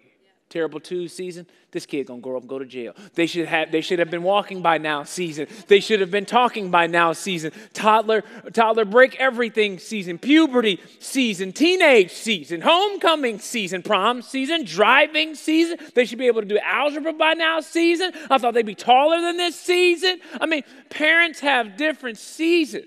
Terrible 0.50 0.78
two 0.78 1.08
season, 1.08 1.46
this 1.72 1.84
kid 1.84 2.06
gonna 2.06 2.20
grow 2.20 2.36
up 2.36 2.42
and 2.42 2.48
go 2.48 2.60
to 2.60 2.66
jail. 2.66 2.94
They 3.14 3.26
should 3.26 3.46
have 3.46 3.72
they 3.72 3.80
should 3.80 3.98
have 3.98 4.10
been 4.10 4.22
walking 4.22 4.62
by 4.62 4.78
now 4.78 5.02
season. 5.02 5.48
They 5.66 5.80
should 5.80 5.98
have 5.98 6.12
been 6.12 6.26
talking 6.26 6.70
by 6.70 6.86
now 6.86 7.12
season. 7.12 7.50
Toddler, 7.72 8.22
toddler 8.52 8.84
break 8.84 9.16
everything 9.18 9.80
season, 9.80 10.16
puberty 10.16 10.80
season, 11.00 11.52
teenage 11.52 12.12
season, 12.12 12.60
homecoming 12.60 13.40
season, 13.40 13.82
prom 13.82 14.22
season, 14.22 14.64
driving 14.64 15.34
season. 15.34 15.78
They 15.94 16.04
should 16.04 16.18
be 16.18 16.28
able 16.28 16.42
to 16.42 16.48
do 16.48 16.58
algebra 16.58 17.14
by 17.14 17.32
now 17.32 17.58
season. 17.60 18.12
I 18.30 18.38
thought 18.38 18.54
they'd 18.54 18.64
be 18.64 18.76
taller 18.76 19.20
than 19.20 19.36
this 19.36 19.58
season. 19.58 20.20
I 20.40 20.46
mean, 20.46 20.62
parents 20.88 21.40
have 21.40 21.76
different 21.76 22.18
seasons 22.18 22.86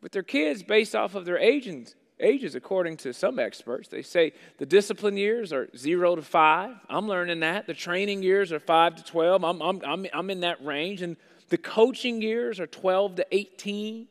with 0.00 0.10
their 0.10 0.24
kids 0.24 0.64
based 0.64 0.96
off 0.96 1.14
of 1.14 1.26
their 1.26 1.38
ages 1.38 1.94
ages, 2.20 2.54
according 2.54 2.96
to 2.98 3.12
some 3.12 3.38
experts. 3.38 3.88
They 3.88 4.02
say 4.02 4.32
the 4.58 4.66
discipline 4.66 5.16
years 5.16 5.52
are 5.52 5.68
zero 5.76 6.16
to 6.16 6.22
five. 6.22 6.76
I'm 6.88 7.08
learning 7.08 7.40
that. 7.40 7.66
The 7.66 7.74
training 7.74 8.22
years 8.22 8.52
are 8.52 8.60
five 8.60 8.96
to 8.96 9.04
12. 9.04 9.44
I'm, 9.44 9.60
I'm, 9.62 9.82
I'm, 9.84 10.06
I'm 10.12 10.30
in 10.30 10.40
that 10.40 10.64
range. 10.64 11.02
And 11.02 11.16
the 11.48 11.58
coaching 11.58 12.22
years 12.22 12.60
are 12.60 12.66
12 12.66 13.16
to 13.16 13.26
18. 13.32 14.06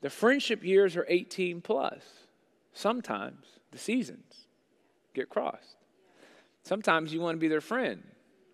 The 0.00 0.10
friendship 0.10 0.64
years 0.64 0.96
are 0.96 1.06
18 1.08 1.60
plus. 1.60 2.02
Sometimes 2.72 3.46
the 3.70 3.78
seasons 3.78 4.46
get 5.14 5.28
crossed. 5.28 5.76
Sometimes 6.62 7.12
you 7.12 7.20
want 7.20 7.36
to 7.36 7.40
be 7.40 7.48
their 7.48 7.60
friend 7.60 8.02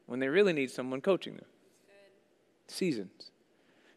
when 0.06 0.20
they 0.20 0.28
really 0.28 0.52
need 0.52 0.70
someone 0.70 1.00
coaching 1.00 1.34
them. 1.34 1.46
Seasons. 2.68 3.30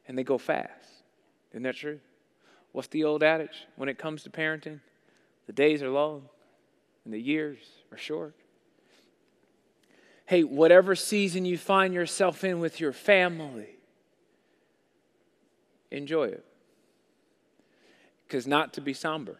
And 0.07 0.17
they 0.17 0.23
go 0.23 0.37
fast. 0.37 1.03
Isn't 1.51 1.63
that 1.63 1.75
true? 1.75 1.99
What's 2.71 2.87
the 2.89 3.03
old 3.03 3.23
adage? 3.23 3.67
When 3.75 3.89
it 3.89 3.97
comes 3.97 4.23
to 4.23 4.29
parenting, 4.29 4.79
the 5.47 5.53
days 5.53 5.81
are 5.81 5.89
long 5.89 6.29
and 7.05 7.13
the 7.13 7.19
years 7.19 7.57
are 7.91 7.97
short. 7.97 8.35
Hey, 10.25 10.43
whatever 10.43 10.95
season 10.95 11.45
you 11.45 11.57
find 11.57 11.93
yourself 11.93 12.43
in 12.43 12.59
with 12.59 12.79
your 12.79 12.93
family, 12.93 13.77
enjoy 15.89 16.25
it. 16.25 16.45
Because 18.27 18.45
not 18.45 18.73
to 18.73 18.81
be 18.81 18.93
somber, 18.93 19.39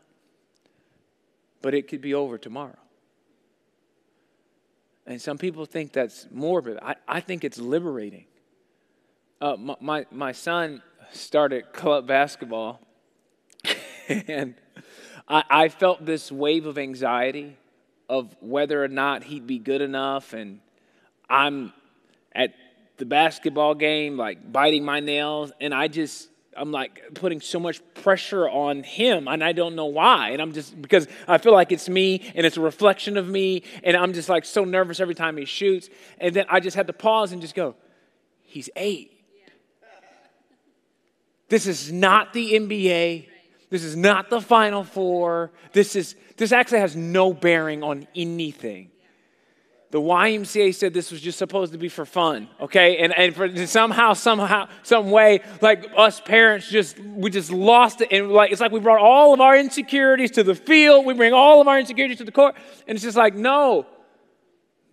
but 1.62 1.76
it 1.76 1.88
could 1.88 2.02
be 2.02 2.16
over 2.16 2.40
tomorrow. 2.40 2.80
And 5.06 5.22
some 5.22 5.38
people 5.38 5.66
think 5.66 5.94
that's 5.94 6.28
morbid. 6.32 6.80
I, 6.82 6.96
I 7.08 7.20
think 7.20 7.44
it's 7.44 7.60
liberating. 7.60 8.26
Uh, 9.40 9.56
my, 9.58 9.76
my, 9.80 10.06
my 10.12 10.32
son 10.32 10.82
started 11.12 11.72
club 11.72 12.08
basketball 12.08 12.80
and 14.10 14.56
I, 15.28 15.44
I 15.50 15.70
felt 15.70 16.06
this 16.06 16.32
wave 16.32 16.66
of 16.66 16.78
anxiety 16.78 17.58
of 18.10 18.36
whether 18.42 18.84
or 18.84 18.88
not 18.88 19.24
he'd 19.24 19.46
be 19.46 19.60
good 19.60 19.82
enough. 19.82 20.34
And 20.34 20.60
I'm 21.30 21.72
at 22.34 22.54
the 22.98 23.06
basketball 23.06 23.76
game, 23.76 24.18
like 24.18 24.52
biting 24.52 24.84
my 24.84 25.00
nails, 25.00 25.52
and 25.62 25.74
I 25.74 25.88
just, 25.88 26.30
I'm 26.58 26.72
like 26.72 27.14
putting 27.14 27.40
so 27.40 27.60
much 27.60 27.82
pressure 27.94 28.50
on 28.50 28.84
him, 28.84 29.28
and 29.28 29.44
I 29.44 29.54
don't 29.54 29.76
know 29.76 29.86
why. 29.86 30.32
And 30.32 30.42
I'm 30.42 30.54
just, 30.54 30.82
because 30.82 31.08
I 31.28 31.38
feel 31.38 31.54
like 31.54 31.72
it's 31.72 31.88
me 31.88 32.32
and 32.36 32.46
it's 32.46 32.58
a 32.58 32.62
reflection 32.62 33.16
of 33.16 33.30
me, 33.30 33.64
and 33.84 33.96
I'm 33.96 34.14
just 34.14 34.28
like 34.28 34.44
so 34.44 34.66
nervous 34.66 35.00
every 35.00 35.16
time 35.16 35.38
he 35.38 35.46
shoots. 35.46 35.90
And 36.18 36.36
then 36.36 36.46
I 36.50 36.60
just 36.60 36.76
had 36.76 36.88
to 36.88 36.94
pause 36.94 37.32
and 37.32 37.42
just 37.42 37.56
go, 37.56 37.76
he's 38.42 38.70
eight. 38.76 39.16
This 41.48 41.66
is 41.66 41.92
not 41.92 42.34
the 42.34 42.54
NBA. 42.54 43.29
This 43.70 43.84
is 43.84 43.96
not 43.96 44.30
the 44.30 44.42
final 44.42 44.84
four. 44.84 45.52
This, 45.74 45.96
is, 45.96 46.16
this 46.38 46.52
actually 46.52 46.80
has 46.80 46.96
no 46.96 47.34
bearing 47.34 47.84
on 47.84 48.08
anything. 48.16 48.90
The 49.92 50.00
YMCA 50.00 50.76
said 50.76 50.94
this 50.94 51.12
was 51.12 51.20
just 51.20 51.40
supposed 51.40 51.72
to 51.72 51.80
be 51.80 51.90
for 51.90 52.06
fun, 52.06 52.48
okay? 52.62 52.98
And, 52.98 53.12
and 53.12 53.36
for 53.36 53.66
somehow, 53.66 54.14
somehow, 54.14 54.68
some 54.84 55.10
way, 55.10 55.42
like 55.62 55.88
us 55.98 56.22
parents 56.22 56.70
just, 56.70 57.00
we 57.00 57.32
just 57.32 57.52
lost 57.52 58.02
it. 58.02 58.10
And 58.12 58.30
like, 58.30 58.52
it's 58.52 58.62
like 58.62 58.72
we 58.72 58.80
brought 58.80 59.02
all 59.02 59.34
of 59.34 59.42
our 59.42 59.58
insecurities 59.58 60.32
to 60.32 60.44
the 60.44 60.54
field. 60.54 61.08
We 61.08 61.16
bring 61.16 61.34
all 61.34 61.60
of 61.60 61.68
our 61.68 61.80
insecurities 61.80 62.20
to 62.20 62.24
the 62.24 62.32
court. 62.32 62.56
And 62.88 62.96
it's 62.96 63.04
just 63.04 63.18
like, 63.18 63.34
no, 63.34 63.88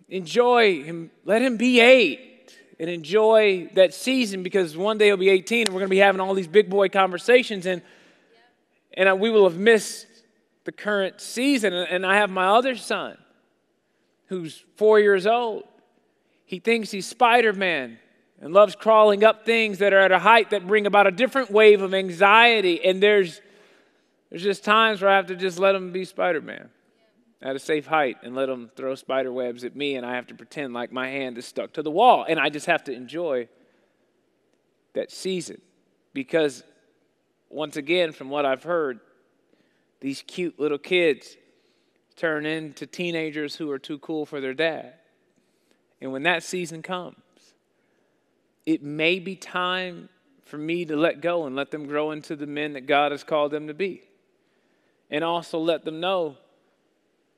enjoy 0.09 0.83
him. 0.83 1.11
Let 1.25 1.43
him 1.43 1.57
be 1.57 1.79
eight 1.79 2.57
and 2.79 2.89
enjoy 2.89 3.69
that 3.75 3.93
season 3.93 4.41
because 4.41 4.75
one 4.75 4.97
day 4.97 5.07
he'll 5.07 5.17
be 5.17 5.29
18 5.29 5.67
and 5.67 5.69
we're 5.69 5.81
going 5.81 5.89
to 5.89 5.95
be 5.95 5.97
having 5.97 6.21
all 6.21 6.33
these 6.33 6.47
big 6.47 6.71
boy 6.71 6.89
conversations. 6.89 7.67
And 7.67 7.83
and 8.97 9.19
we 9.21 9.29
will 9.29 9.45
have 9.45 9.57
missed 9.57 10.07
the 10.65 10.73
current 10.73 11.21
season. 11.21 11.71
And 11.71 12.05
I 12.05 12.15
have 12.17 12.29
my 12.29 12.47
other 12.47 12.75
son 12.75 13.17
who's 14.25 14.65
four 14.75 14.99
years 14.99 15.25
old. 15.25 15.63
He 16.43 16.59
thinks 16.59 16.91
he's 16.91 17.05
Spider 17.05 17.53
Man 17.53 17.97
and 18.41 18.53
loves 18.53 18.75
crawling 18.75 19.23
up 19.23 19.45
things 19.45 19.77
that 19.77 19.93
are 19.93 19.99
at 19.99 20.11
a 20.11 20.19
height 20.19 20.49
that 20.49 20.67
bring 20.67 20.85
about 20.85 21.07
a 21.07 21.11
different 21.11 21.49
wave 21.49 21.81
of 21.81 21.93
anxiety. 21.93 22.83
And 22.83 23.01
there's 23.01 23.39
There's 24.29 24.43
just 24.43 24.65
times 24.65 25.01
where 25.01 25.09
I 25.09 25.15
have 25.15 25.27
to 25.27 25.35
just 25.35 25.57
let 25.57 25.73
him 25.73 25.93
be 25.93 26.03
Spider 26.03 26.41
Man 26.41 26.69
at 27.41 27.55
a 27.55 27.59
safe 27.59 27.85
height 27.85 28.17
and 28.23 28.35
let 28.35 28.49
him 28.49 28.69
throw 28.75 28.95
spider 28.95 29.31
webs 29.31 29.63
at 29.63 29.75
me, 29.75 29.95
and 29.95 30.05
I 30.05 30.15
have 30.15 30.27
to 30.27 30.35
pretend 30.35 30.73
like 30.73 30.91
my 30.91 31.07
hand 31.07 31.37
is 31.37 31.45
stuck 31.45 31.71
to 31.73 31.83
the 31.83 31.91
wall. 31.91 32.25
And 32.27 32.39
I 32.39 32.49
just 32.49 32.65
have 32.65 32.83
to 32.85 32.91
enjoy 32.91 33.47
that 34.93 35.11
season 35.11 35.61
because, 36.13 36.63
once 37.49 37.77
again, 37.77 38.11
from 38.11 38.29
what 38.29 38.45
I've 38.45 38.63
heard, 38.63 38.99
these 39.99 40.23
cute 40.27 40.59
little 40.59 40.77
kids 40.77 41.37
turn 42.15 42.45
into 42.45 42.85
teenagers 42.85 43.55
who 43.55 43.71
are 43.71 43.79
too 43.79 43.99
cool 43.99 44.25
for 44.25 44.41
their 44.41 44.53
dad. 44.53 44.93
And 46.01 46.11
when 46.11 46.23
that 46.23 46.43
season 46.43 46.81
comes, 46.81 47.15
it 48.65 48.83
may 48.83 49.19
be 49.19 49.35
time 49.35 50.09
for 50.45 50.57
me 50.57 50.85
to 50.85 50.95
let 50.95 51.21
go 51.21 51.45
and 51.45 51.55
let 51.55 51.71
them 51.71 51.87
grow 51.87 52.11
into 52.11 52.35
the 52.35 52.47
men 52.47 52.73
that 52.73 52.85
God 52.85 53.11
has 53.11 53.23
called 53.23 53.51
them 53.51 53.67
to 53.67 53.73
be. 53.73 54.01
And 55.09 55.23
also 55.23 55.59
let 55.59 55.85
them 55.85 55.99
know 55.99 56.37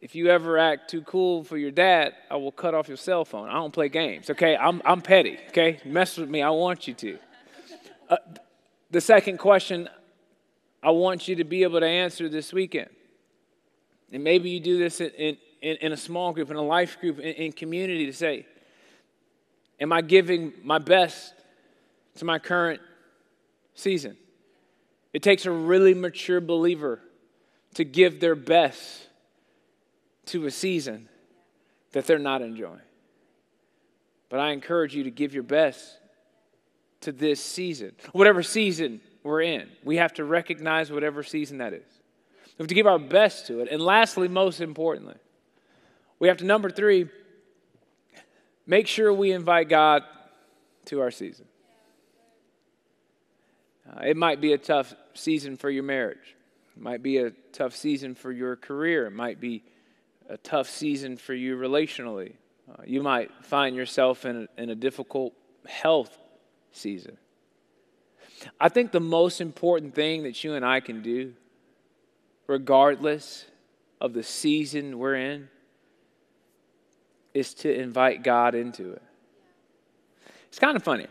if 0.02 0.16
you 0.16 0.28
ever 0.28 0.58
act 0.58 0.90
too 0.90 1.02
cool 1.02 1.44
for 1.44 1.58
your 1.58 1.72
dad, 1.72 2.14
I 2.32 2.38
will 2.38 2.52
cut 2.52 2.74
off 2.74 2.88
your 2.88 2.98
cell 2.98 3.26
phone. 3.26 3.50
I 3.50 3.54
don't 3.54 3.74
play 3.74 3.90
games, 3.90 4.30
okay? 4.30 4.56
I'm, 4.56 4.82
I'm 4.86 5.02
petty, 5.02 5.38
okay? 5.50 5.80
Mess 5.84 6.18
with 6.18 6.30
me, 6.30 6.42
I 6.42 6.50
want 6.52 6.88
you 6.88 6.94
to. 6.94 7.20
Uh, 8.10 8.18
the 8.90 9.02
second 9.02 9.40
question 9.40 9.90
I 10.82 10.92
want 10.92 11.28
you 11.28 11.36
to 11.38 11.44
be 11.44 11.64
able 11.64 11.80
to 11.80 11.88
answer 11.88 12.30
this 12.30 12.54
weekend, 12.54 12.90
and 14.12 14.24
maybe 14.24 14.50
you 14.50 14.60
do 14.60 14.78
this 14.78 15.02
in, 15.02 15.38
in, 15.62 15.76
in 15.78 15.92
a 15.92 15.98
small 15.98 16.32
group, 16.32 16.50
in 16.50 16.56
a 16.56 16.62
life 16.62 17.00
group, 17.00 17.20
in, 17.20 17.34
in 17.34 17.52
community 17.52 18.06
to 18.06 18.14
say, 18.14 18.46
Am 19.82 19.94
I 19.94 20.02
giving 20.02 20.52
my 20.64 20.78
best 20.78 21.34
to 22.16 22.26
my 22.26 22.38
current 22.38 22.82
season? 23.76 24.18
It 25.14 25.24
takes 25.24 25.46
a 25.46 25.52
really 25.52 25.94
mature 25.94 26.42
believer 26.42 27.00
to 27.76 27.86
give 27.86 28.20
their 28.20 28.36
best 28.36 29.08
to 30.28 30.46
a 30.46 30.52
season 30.52 31.08
that 31.94 32.06
they're 32.06 32.20
not 32.20 32.42
enjoying. 32.42 32.82
But 34.28 34.40
I 34.40 34.52
encourage 34.52 34.94
you 34.96 35.04
to 35.06 35.12
give 35.12 35.34
your 35.34 35.44
best 35.44 35.98
to 37.02 37.12
this 37.12 37.42
season, 37.42 37.94
whatever 38.12 38.44
season 38.44 39.02
we're 39.30 39.42
in. 39.44 39.70
We 39.84 39.98
have 39.98 40.14
to 40.16 40.26
recognize 40.26 40.92
whatever 40.92 41.24
season 41.24 41.60
that 41.60 41.74
is. 41.74 41.86
We 42.58 42.64
have 42.64 42.68
to 42.68 42.76
give 42.76 42.88
our 42.88 43.00
best 43.00 43.48
to 43.48 43.62
it. 43.62 43.70
And 43.72 43.82
lastly, 43.82 44.28
most 44.28 44.60
importantly, 44.60 45.16
we 46.18 46.28
have 46.28 46.38
to, 46.38 46.46
number 46.46 46.70
three, 46.70 47.08
make 48.66 48.88
sure 48.88 49.14
we 49.14 49.32
invite 49.32 49.70
God 49.70 50.04
to 50.86 51.00
our 51.02 51.12
season. 51.12 51.46
Uh, 53.90 54.02
it 54.04 54.18
might 54.18 54.42
be 54.42 54.54
a 54.54 54.58
tough 54.58 54.94
season 55.14 55.56
for 55.56 55.70
your 55.70 55.84
marriage. 55.84 56.36
It 56.76 56.82
might 56.82 57.02
be 57.02 57.18
a 57.18 57.32
tough 57.54 57.76
season 57.76 58.16
for 58.16 58.32
your 58.32 58.56
career. 58.56 59.06
It 59.06 59.14
might 59.14 59.40
be 59.40 59.64
a 60.28 60.38
tough 60.38 60.70
season 60.70 61.18
for 61.18 61.34
you 61.34 61.56
relationally. 61.56 62.34
Uh, 62.70 62.84
you 62.86 63.02
might 63.02 63.32
find 63.44 63.76
yourself 63.76 64.26
in 64.26 64.48
a, 64.58 64.62
in 64.62 64.70
a 64.70 64.76
difficult 64.76 65.34
health 65.68 66.18
season. 66.72 67.18
I 68.60 68.70
think 68.70 68.92
the 68.92 69.00
most 69.00 69.42
important 69.42 69.96
thing 69.96 70.24
that 70.24 70.44
you 70.44 70.54
and 70.54 70.66
I 70.66 70.80
can 70.80 71.02
do, 71.02 71.34
regardless 72.48 73.46
of 74.00 74.14
the 74.14 74.24
season 74.24 74.98
we're 74.98 75.16
in, 75.16 75.50
is 77.34 77.54
to 77.54 77.74
invite 77.74 78.24
God 78.24 78.56
into 78.56 78.94
it. 78.94 79.04
It's 80.48 80.60
kind 80.60 80.76
of 80.76 80.84
funny. 80.84 81.08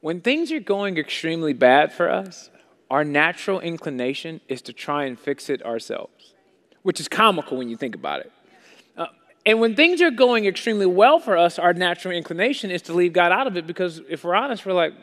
When 0.00 0.20
things 0.20 0.52
are 0.52 0.60
going 0.60 0.98
extremely 0.98 1.52
bad 1.52 1.92
for 1.92 2.10
us, 2.10 2.50
our 2.90 3.04
natural 3.04 3.60
inclination 3.60 4.40
is 4.48 4.62
to 4.62 4.72
try 4.72 5.04
and 5.04 5.18
fix 5.18 5.50
it 5.50 5.64
ourselves, 5.64 6.34
which 6.82 7.00
is 7.00 7.08
comical 7.08 7.58
when 7.58 7.68
you 7.68 7.76
think 7.76 7.94
about 7.94 8.20
it. 8.20 8.32
Uh, 8.96 9.06
and 9.44 9.60
when 9.60 9.74
things 9.74 10.00
are 10.00 10.10
going 10.10 10.46
extremely 10.46 10.86
well 10.86 11.18
for 11.18 11.36
us, 11.36 11.58
our 11.58 11.72
natural 11.72 12.14
inclination 12.14 12.70
is 12.70 12.82
to 12.82 12.92
leave 12.92 13.12
God 13.12 13.32
out 13.32 13.46
of 13.46 13.56
it 13.56 13.66
because 13.66 14.00
if 14.08 14.24
we're 14.24 14.34
honest, 14.34 14.64
we're 14.64 14.72
like, 14.72 14.94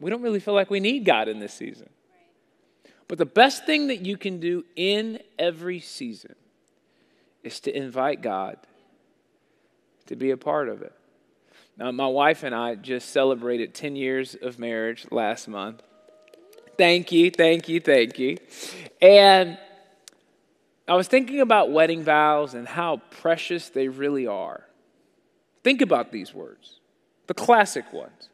we 0.00 0.10
don't 0.10 0.22
really 0.22 0.40
feel 0.40 0.54
like 0.54 0.70
we 0.70 0.80
need 0.80 1.04
God 1.04 1.28
in 1.28 1.38
this 1.38 1.52
season. 1.52 1.88
But 3.08 3.18
the 3.18 3.26
best 3.26 3.66
thing 3.66 3.88
that 3.88 4.04
you 4.04 4.16
can 4.16 4.40
do 4.40 4.64
in 4.76 5.20
every 5.38 5.80
season 5.80 6.34
is 7.42 7.60
to 7.60 7.76
invite 7.76 8.22
God 8.22 8.56
to 10.06 10.16
be 10.16 10.30
a 10.30 10.36
part 10.36 10.68
of 10.68 10.82
it. 10.82 10.92
Now, 11.76 11.90
my 11.90 12.06
wife 12.06 12.44
and 12.44 12.54
I 12.54 12.76
just 12.76 13.10
celebrated 13.10 13.74
10 13.74 13.96
years 13.96 14.36
of 14.40 14.58
marriage 14.58 15.06
last 15.10 15.48
month. 15.48 15.82
Thank 16.76 17.12
you, 17.12 17.30
thank 17.30 17.68
you, 17.68 17.80
thank 17.80 18.18
you. 18.18 18.38
And 19.00 19.58
I 20.86 20.94
was 20.94 21.08
thinking 21.08 21.40
about 21.40 21.72
wedding 21.72 22.02
vows 22.02 22.54
and 22.54 22.68
how 22.68 22.98
precious 23.10 23.68
they 23.70 23.88
really 23.88 24.26
are. 24.26 24.64
Think 25.62 25.80
about 25.80 26.12
these 26.12 26.34
words, 26.34 26.80
the 27.26 27.34
classic 27.34 27.92
ones 27.92 28.28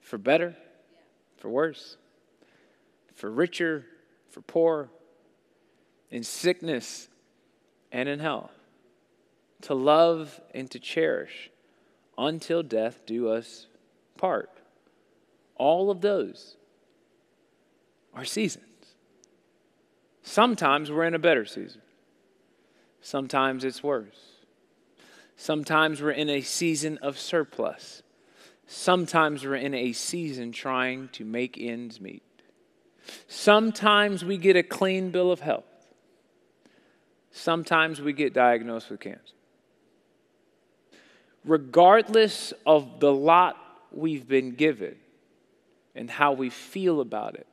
for 0.00 0.18
better, 0.18 0.54
for 1.38 1.48
worse, 1.48 1.96
for 3.14 3.30
richer, 3.30 3.86
for 4.28 4.42
poor, 4.42 4.90
in 6.10 6.22
sickness 6.22 7.08
and 7.90 8.08
in 8.08 8.18
health, 8.18 8.52
to 9.62 9.74
love 9.74 10.40
and 10.54 10.70
to 10.70 10.78
cherish 10.78 11.50
until 12.16 12.62
death 12.62 13.00
do 13.06 13.28
us 13.28 13.66
part. 14.16 14.50
All 15.56 15.90
of 15.90 16.00
those 16.00 16.56
are 18.14 18.24
seasons. 18.24 18.64
Sometimes 20.22 20.90
we're 20.90 21.04
in 21.04 21.14
a 21.14 21.18
better 21.18 21.46
season, 21.46 21.80
sometimes 23.00 23.64
it's 23.64 23.82
worse. 23.82 24.34
Sometimes 25.40 26.02
we're 26.02 26.10
in 26.10 26.28
a 26.28 26.40
season 26.40 26.98
of 26.98 27.16
surplus. 27.16 28.02
Sometimes 28.70 29.46
we're 29.46 29.54
in 29.54 29.72
a 29.72 29.94
season 29.94 30.52
trying 30.52 31.08
to 31.12 31.24
make 31.24 31.56
ends 31.58 32.02
meet. 32.02 32.22
Sometimes 33.26 34.22
we 34.22 34.36
get 34.36 34.56
a 34.56 34.62
clean 34.62 35.10
bill 35.10 35.32
of 35.32 35.40
health. 35.40 35.64
Sometimes 37.30 37.98
we 38.02 38.12
get 38.12 38.34
diagnosed 38.34 38.90
with 38.90 39.00
cancer. 39.00 39.32
Regardless 41.46 42.52
of 42.66 43.00
the 43.00 43.10
lot 43.10 43.56
we've 43.90 44.28
been 44.28 44.50
given 44.50 44.96
and 45.94 46.10
how 46.10 46.32
we 46.32 46.50
feel 46.50 47.00
about 47.00 47.36
it, 47.36 47.46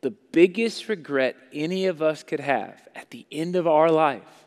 the 0.00 0.10
biggest 0.10 0.88
regret 0.88 1.36
any 1.52 1.86
of 1.86 2.02
us 2.02 2.24
could 2.24 2.40
have 2.40 2.88
at 2.96 3.10
the 3.10 3.24
end 3.30 3.54
of 3.54 3.68
our 3.68 3.92
life 3.92 4.46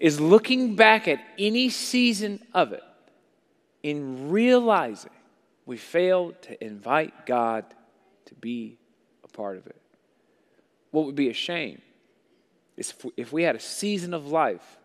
is 0.00 0.18
looking 0.18 0.76
back 0.76 1.06
at 1.06 1.20
any 1.38 1.68
season 1.68 2.40
of 2.54 2.72
it 2.72 2.82
in 3.86 4.30
realizing 4.32 5.12
we 5.64 5.76
failed 5.76 6.42
to 6.42 6.64
invite 6.64 7.24
God 7.24 7.64
to 8.24 8.34
be 8.34 8.78
a 9.22 9.28
part 9.28 9.56
of 9.58 9.68
it. 9.68 9.80
What 10.90 11.06
would 11.06 11.14
be 11.14 11.28
a 11.28 11.32
shame 11.32 11.80
is 12.76 12.92
if 13.16 13.32
we 13.32 13.44
had 13.44 13.54
a 13.54 13.60
season 13.60 14.12
of 14.12 14.26
life 14.26 14.78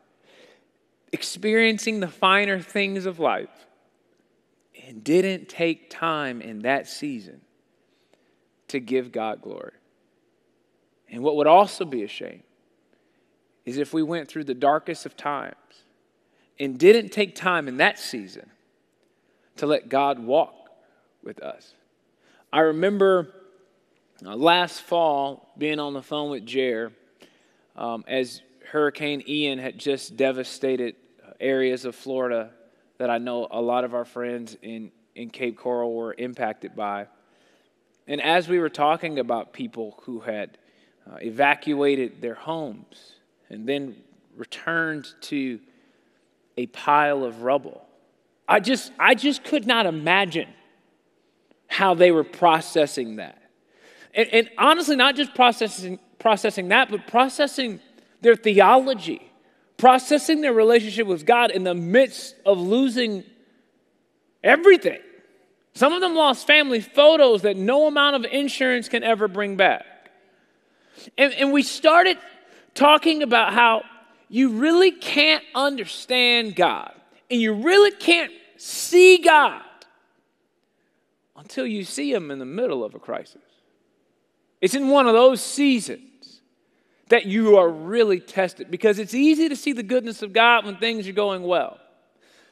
experiencing 1.12 2.00
the 2.00 2.08
finer 2.08 2.60
things 2.60 3.08
of 3.08 3.18
life 3.18 3.66
and 4.88 5.04
didn't 5.04 5.50
take 5.50 5.90
time 5.90 6.40
in 6.40 6.60
that 6.60 6.88
season 6.88 7.42
to 8.68 8.80
give 8.80 9.12
God 9.12 9.42
glory. 9.42 9.74
And 11.10 11.24
what 11.24 11.38
would 11.38 11.48
also 11.48 11.86
be 11.86 12.04
a 12.04 12.08
shame 12.08 12.44
is 13.66 13.80
if 13.80 13.96
we 13.96 14.04
went 14.04 14.28
through 14.28 14.44
the 14.44 14.54
darkest 14.54 15.08
of 15.08 15.18
times 15.18 15.56
and 16.60 16.78
didn't 16.78 17.10
take 17.10 17.34
time 17.34 17.68
in 17.68 17.78
that 17.78 17.98
season 17.98 18.52
to 19.58 19.66
let 19.66 19.90
God 19.90 20.20
walk 20.20 20.70
with 21.24 21.42
us. 21.42 21.74
I 22.52 22.62
remember 22.62 23.34
uh, 24.26 24.36
last 24.36 24.82
fall 24.82 25.52
being 25.58 25.80
on 25.80 25.94
the 25.94 26.02
phone 26.02 26.32
with 26.32 26.46
Jer 26.46 26.92
um, 27.76 28.04
as 28.08 28.42
Hurricane 28.72 29.24
Ian 29.28 29.60
had 29.60 29.78
just 29.78 30.18
devastated 30.18 30.96
areas 31.40 31.86
of 31.86 31.96
Florida 31.96 32.52
that 32.98 33.10
I 33.10 33.18
know 33.18 33.48
a 33.50 33.62
lot 33.62 33.84
of 33.84 33.94
our 33.94 34.06
friends 34.06 34.56
in, 34.62 34.92
in 35.16 35.30
Cape 35.30 35.58
Coral 35.58 35.94
were 35.94 36.14
impacted 36.18 36.76
by. 36.76 37.08
And 38.08 38.22
as 38.22 38.48
we 38.48 38.60
were 38.60 38.70
talking 38.70 39.20
about 39.20 39.54
people 39.54 39.98
who 40.04 40.20
had 40.20 40.58
uh, 41.10 41.18
evacuated 41.22 42.22
their 42.22 42.36
homes 42.36 43.14
and 43.50 43.68
then 43.68 43.96
returned 44.36 45.08
to 45.22 45.60
a 46.58 46.68
pile 46.68 47.24
of 47.24 47.42
rubble, 47.42 47.86
I 48.52 48.60
just, 48.60 48.92
I 49.00 49.16
just 49.16 49.46
could 49.46 49.66
not 49.66 49.86
imagine 49.86 50.50
how 51.68 51.94
they 51.94 52.12
were 52.12 52.26
processing 52.26 53.16
that. 53.16 53.42
And, 54.14 54.28
and 54.28 54.50
honestly, 54.58 54.98
not 54.98 55.16
just 55.16 55.34
processing, 55.34 56.00
processing 56.20 56.68
that, 56.68 56.92
but 56.92 57.08
processing 57.08 57.80
their 58.20 58.36
theology, 58.36 59.22
processing 59.78 60.42
their 60.42 60.52
relationship 60.52 61.08
with 61.08 61.26
God 61.26 61.52
in 61.52 61.64
the 61.64 61.74
midst 61.74 62.36
of 62.46 62.60
losing 62.60 63.24
everything. 64.44 65.00
Some 65.74 65.94
of 65.94 66.02
them 66.02 66.14
lost 66.14 66.46
family 66.46 66.82
photos 66.82 67.44
that 67.44 67.56
no 67.56 67.88
amount 67.88 68.18
of 68.18 68.26
insurance 68.30 68.90
can 68.90 69.02
ever 69.02 69.30
bring 69.30 69.56
back. 69.56 69.86
And, 71.18 71.32
and 71.36 71.54
we 71.54 71.64
started 71.64 72.18
talking 72.74 73.24
about 73.24 73.54
how 73.54 73.84
you 74.28 74.50
really 74.50 74.92
can't 74.92 75.44
understand 75.56 76.58
God 76.58 76.94
and 77.30 77.40
you 77.40 77.54
really 77.54 77.92
can't 77.92 78.34
see 78.62 79.17
God 79.17 79.63
until 81.36 81.65
you 81.65 81.84
see 81.84 82.13
Him 82.13 82.30
in 82.30 82.39
the 82.39 82.45
middle 82.45 82.84
of 82.84 82.93
a 82.93 83.00
crisis. 83.00 83.41
It's 84.62 84.76
in 84.76 84.89
one 84.89 85.08
of 85.08 85.13
those 85.13 85.41
seasons 85.41 86.41
that 87.10 87.26
you 87.26 87.58
are 87.58 87.69
really 87.69 88.19
tested 88.19 88.69
because 88.69 89.00
it's 89.00 89.15
easy 89.15 89.50
to 89.50 89.56
see 89.56 89.74
the 89.74 89.84
goodness 89.84 90.21
of 90.21 90.32
God 90.32 90.65
when 90.65 90.78
things 90.78 91.08
are 91.08 91.13
going 91.13 91.43
well. 91.43 91.80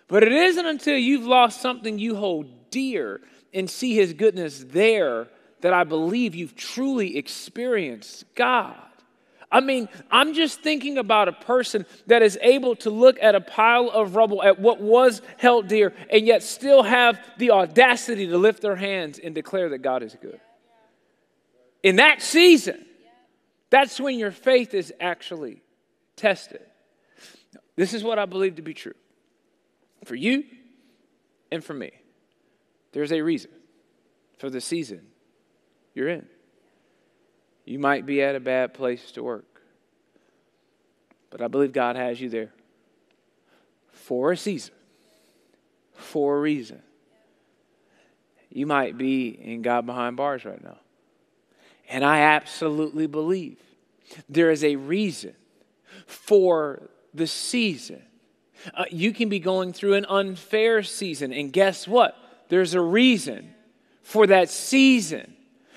But 0.08 0.24
it 0.24 0.32
isn't 0.32 0.66
until 0.66 0.98
you've 0.98 1.26
lost 1.26 1.62
something 1.62 2.00
you 2.00 2.16
hold 2.16 2.72
dear 2.72 3.22
and 3.54 3.70
see 3.70 3.94
His 3.94 4.14
goodness 4.14 4.66
there 4.68 5.28
that 5.62 5.74
I 5.74 5.84
believe 5.84 6.34
you've 6.34 6.56
truly 6.56 7.18
experienced 7.18 8.26
God. 8.34 8.76
I 9.52 9.62
mean, 9.62 9.90
I'm 10.12 10.34
just 10.34 10.62
thinking 10.62 10.98
about 10.98 11.28
a 11.28 11.32
person 11.32 11.86
that 12.06 12.22
is 12.22 12.38
able 12.42 12.76
to 12.78 12.92
look 12.92 13.18
at 13.22 13.34
a 13.34 13.42
pile 13.42 13.90
of 13.90 14.16
rubble, 14.16 14.44
at 14.44 14.60
what 14.60 14.80
was 14.80 15.22
held 15.38 15.68
dear, 15.68 15.94
and 16.12 16.26
yet 16.28 16.44
still 16.44 16.84
have 16.84 17.20
the 17.38 17.52
audacity 17.52 18.28
to 18.28 18.38
lift 18.38 18.62
their 18.62 18.76
hands 18.76 19.18
and 19.18 19.34
declare 19.34 19.70
that 19.70 19.80
God 19.80 20.04
is 20.04 20.16
good. 20.22 20.40
In 21.82 21.96
that 21.96 22.22
season, 22.22 22.86
that's 23.72 24.00
when 24.00 24.20
your 24.20 24.32
faith 24.32 24.74
is 24.74 24.94
actually 25.00 25.64
tested. 26.16 26.62
This 27.76 27.94
is 27.94 28.04
what 28.04 28.20
I 28.20 28.26
believe 28.26 28.56
to 28.56 28.62
be 28.62 28.74
true 28.74 28.96
for 30.06 30.16
you 30.16 30.44
and 31.52 31.64
for 31.64 31.74
me. 31.74 31.92
There's 32.92 33.12
a 33.12 33.22
reason 33.22 33.52
for 34.38 34.50
the 34.50 34.62
season 34.62 35.08
you're 35.94 36.10
in. 36.10 36.28
You 37.70 37.78
might 37.78 38.08
be 38.08 38.24
at 38.24 38.36
a 38.36 38.40
bad 38.40 38.74
place 38.74 39.12
to 39.12 39.22
work, 39.22 39.62
but 41.30 41.40
I 41.40 41.48
believe 41.48 41.72
God 41.72 41.96
has 41.98 42.20
you 42.20 42.28
there 42.28 42.50
for 43.92 44.32
a 44.32 44.38
season, 44.38 44.74
for 45.94 46.38
a 46.38 46.42
reason. 46.42 46.82
You 48.50 48.66
might 48.66 48.98
be 48.98 49.28
in 49.28 49.62
God 49.62 49.86
behind 49.86 50.18
bars 50.18 50.46
right 50.46 50.64
now. 50.64 50.80
And 51.88 52.04
I 52.04 52.22
absolutely 52.22 53.06
believe 53.06 53.60
there 54.28 54.50
is 54.50 54.64
a 54.64 54.76
reason 54.76 55.36
for 56.08 56.90
the 57.14 57.28
season. 57.28 58.02
Uh, 58.74 58.86
you 58.90 59.14
can 59.14 59.30
be 59.30 59.38
going 59.38 59.74
through 59.74 59.94
an 59.94 60.08
unfair 60.10 60.82
season, 60.82 61.32
and 61.32 61.54
guess 61.54 61.88
what? 61.88 62.18
There's 62.48 62.74
a 62.74 62.82
reason 62.82 63.54
for 64.02 64.26
that 64.26 64.50
season. 64.50 65.36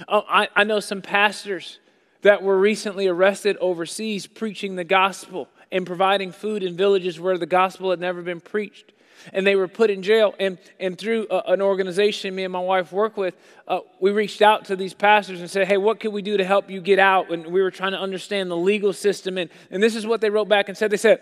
Oh, 0.08 0.24
I, 0.26 0.48
I 0.56 0.64
know 0.64 0.80
some 0.80 1.02
pastors 1.02 1.78
that 2.22 2.42
were 2.42 2.58
recently 2.58 3.06
arrested 3.06 3.56
overseas 3.60 4.26
preaching 4.26 4.76
the 4.76 4.84
gospel 4.84 5.48
and 5.70 5.86
providing 5.86 6.32
food 6.32 6.62
in 6.62 6.76
villages 6.76 7.20
where 7.20 7.36
the 7.36 7.46
gospel 7.46 7.90
had 7.90 8.00
never 8.00 8.22
been 8.22 8.40
preached. 8.40 8.92
And 9.32 9.46
they 9.46 9.54
were 9.54 9.68
put 9.68 9.90
in 9.90 10.02
jail. 10.02 10.34
And, 10.40 10.58
and 10.80 10.98
through 10.98 11.28
uh, 11.28 11.42
an 11.46 11.62
organization 11.62 12.34
me 12.34 12.44
and 12.44 12.52
my 12.52 12.60
wife 12.60 12.92
work 12.92 13.16
with, 13.16 13.36
uh, 13.68 13.80
we 14.00 14.10
reached 14.10 14.42
out 14.42 14.64
to 14.66 14.76
these 14.76 14.94
pastors 14.94 15.40
and 15.40 15.48
said, 15.48 15.68
Hey, 15.68 15.76
what 15.76 16.00
can 16.00 16.12
we 16.12 16.22
do 16.22 16.36
to 16.36 16.44
help 16.44 16.70
you 16.70 16.80
get 16.80 16.98
out? 16.98 17.30
And 17.30 17.46
we 17.46 17.62
were 17.62 17.70
trying 17.70 17.92
to 17.92 18.00
understand 18.00 18.50
the 18.50 18.56
legal 18.56 18.92
system. 18.92 19.38
And, 19.38 19.48
and 19.70 19.82
this 19.82 19.94
is 19.94 20.06
what 20.06 20.20
they 20.20 20.30
wrote 20.30 20.48
back 20.48 20.68
and 20.68 20.76
said 20.76 20.90
They 20.90 20.96
said, 20.96 21.20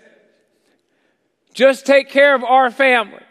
Just 1.53 1.85
take 1.85 2.09
care 2.09 2.35
of 2.35 2.43
our 2.43 2.71
families, 2.71 3.23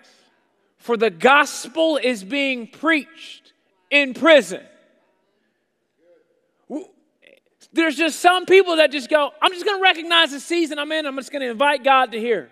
for 0.77 0.97
the 0.97 1.09
gospel 1.09 1.97
is 2.01 2.23
being 2.23 2.67
preached 2.67 3.53
in 3.89 4.13
prison. 4.13 4.61
There's 7.71 7.95
just 7.95 8.19
some 8.19 8.45
people 8.45 8.77
that 8.77 8.91
just 8.91 9.09
go, 9.09 9.31
I'm 9.41 9.51
just 9.51 9.65
going 9.65 9.77
to 9.77 9.83
recognize 9.83 10.31
the 10.31 10.39
season 10.39 10.79
I'm 10.79 10.91
in. 10.91 11.05
I'm 11.05 11.15
just 11.17 11.31
going 11.31 11.41
to 11.41 11.51
invite 11.51 11.83
God 11.83 12.11
to 12.13 12.19
hear. 12.19 12.49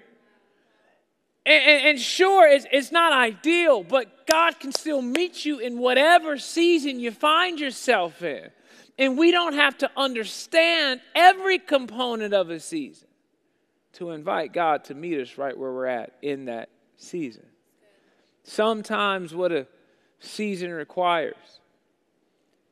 And, 1.46 1.64
and, 1.64 1.88
and 1.88 2.00
sure, 2.00 2.48
it's, 2.48 2.66
it's 2.72 2.92
not 2.92 3.14
ideal, 3.14 3.84
but 3.84 4.28
God 4.28 4.60
can 4.60 4.72
still 4.72 5.02
meet 5.02 5.46
you 5.46 5.60
in 5.60 5.80
whatever 5.80 6.38
season 6.38 7.00
you 7.00 7.12
find 7.12 7.60
yourself 7.60 8.22
in. 8.22 8.50
And 9.00 9.18
we 9.18 9.32
don't 9.32 9.54
have 9.54 9.78
to 9.80 9.92
understand 9.96 11.02
every 11.16 11.60
component 11.60 12.34
of 12.34 12.50
a 12.50 12.60
season 12.60 13.08
to 13.94 14.12
invite 14.12 14.54
God 14.54 14.84
to 14.86 14.94
meet 14.94 15.20
us 15.20 15.38
right 15.38 15.58
where 15.58 15.72
we're 15.72 15.86
at 15.86 16.14
in 16.22 16.46
that 16.46 16.70
season. 16.98 17.46
Sometimes 18.44 19.34
what 19.34 19.52
a 19.52 19.68
season 20.20 20.72
requires 20.72 21.36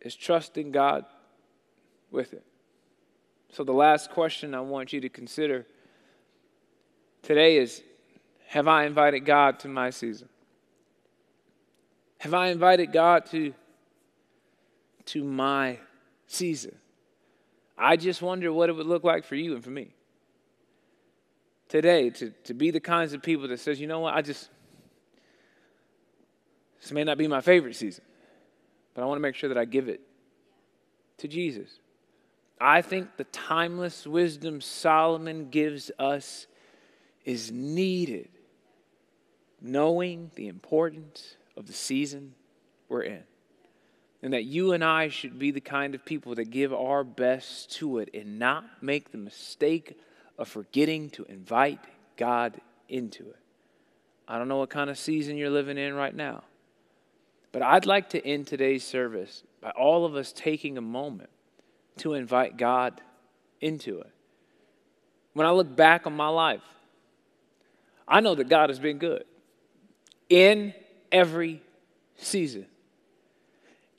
is 0.02 0.16
trusting 0.16 0.72
God 0.72 1.06
with 2.16 2.34
it. 2.34 2.44
So, 3.52 3.64
the 3.64 3.74
last 3.74 4.10
question 4.10 4.56
I 4.56 4.62
want 4.62 4.92
you 4.92 5.02
to 5.02 5.10
consider 5.10 5.68
today 7.22 7.58
is 7.58 7.84
Have 8.48 8.68
I 8.68 8.86
invited 8.86 9.20
God 9.26 9.60
to 9.60 9.68
my 9.68 9.92
season? 9.92 10.30
Have 12.20 12.34
I 12.34 12.48
invited 12.48 12.92
God 12.92 13.28
to, 13.28 13.54
to 15.06 15.24
my 15.24 15.78
season? 16.26 16.76
I 17.78 17.98
just 17.98 18.22
wonder 18.22 18.52
what 18.52 18.70
it 18.70 18.74
would 18.74 18.88
look 18.88 19.04
like 19.04 19.26
for 19.26 19.36
you 19.36 19.54
and 19.54 19.64
for 19.64 19.70
me 19.70 19.92
today 21.70 22.10
to, 22.10 22.32
to 22.46 22.54
be 22.54 22.72
the 22.72 22.80
kinds 22.80 23.14
of 23.14 23.22
people 23.22 23.48
that 23.48 23.60
says, 23.60 23.80
you 23.80 23.88
know 23.88 24.00
what, 24.00 24.14
I 24.14 24.22
just, 24.22 24.50
this 26.82 26.92
may 26.92 27.04
not 27.04 27.18
be 27.18 27.28
my 27.28 27.42
favorite 27.42 27.76
season, 27.76 28.04
but 28.94 29.02
I 29.02 29.06
want 29.06 29.18
to 29.18 29.22
make 29.22 29.36
sure 29.36 29.50
that 29.50 29.58
I 29.58 29.66
give 29.66 29.90
it 29.90 30.02
to 31.18 31.28
Jesus. 31.28 31.70
I 32.60 32.82
think 32.82 33.18
the 33.18 33.26
timeless 33.26 34.08
wisdom 34.08 34.62
Solomon 34.62 35.50
gives 35.50 35.92
us 36.00 36.48
is 37.26 37.52
needed, 37.52 38.30
knowing 39.62 40.32
the 40.36 40.48
importance 40.48 41.36
of 41.58 41.68
the 41.68 41.74
season 41.74 42.34
we're 42.88 43.02
in. 43.02 43.24
And 44.22 44.34
that 44.34 44.46
you 44.46 44.72
and 44.72 44.84
I 44.84 45.10
should 45.10 45.38
be 45.38 45.52
the 45.52 45.62
kind 45.62 45.94
of 45.94 46.06
people 46.06 46.36
that 46.36 46.50
give 46.50 46.74
our 46.74 47.04
best 47.04 47.72
to 47.74 48.00
it 48.00 48.10
and 48.14 48.40
not 48.40 48.64
make 48.82 49.12
the 49.12 49.18
mistake 49.18 50.00
of 50.38 50.48
forgetting 50.48 51.10
to 51.12 51.26
invite 51.26 51.80
God 52.18 52.60
into 52.88 53.30
it. 53.30 53.40
I 54.28 54.38
don't 54.38 54.48
know 54.48 54.58
what 54.58 54.70
kind 54.70 54.90
of 54.90 54.98
season 54.98 55.38
you're 55.38 55.50
living 55.50 55.78
in 55.78 55.94
right 55.94 56.16
now, 56.16 56.44
but 57.52 57.62
I'd 57.62 57.86
like 57.86 58.10
to 58.10 58.26
end 58.26 58.48
today's 58.48 58.84
service 58.84 59.44
by 59.62 59.70
all 59.72 60.06
of 60.06 60.16
us 60.16 60.32
taking 60.32 60.78
a 60.78 60.82
moment 60.82 61.30
to 61.98 62.14
invite 62.14 62.58
God 62.58 63.02
into 63.62 64.00
it. 64.00 64.12
When 65.34 65.46
I 65.46 65.52
look 65.52 65.76
back 65.76 66.06
on 66.08 66.14
my 66.14 66.30
life, 66.30 66.62
I 68.08 68.20
know 68.20 68.36
that 68.36 68.50
God 68.50 68.70
has 68.70 68.80
been 68.80 68.98
good 68.98 69.26
in 70.30 70.74
every 71.12 71.62
season. 72.18 72.66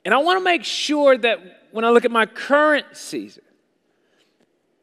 And 0.05 0.13
I 0.13 0.19
want 0.19 0.39
to 0.39 0.43
make 0.43 0.63
sure 0.63 1.17
that 1.17 1.67
when 1.71 1.83
I 1.83 1.89
look 1.89 2.05
at 2.05 2.11
my 2.11 2.25
current 2.25 2.85
season, 2.93 3.43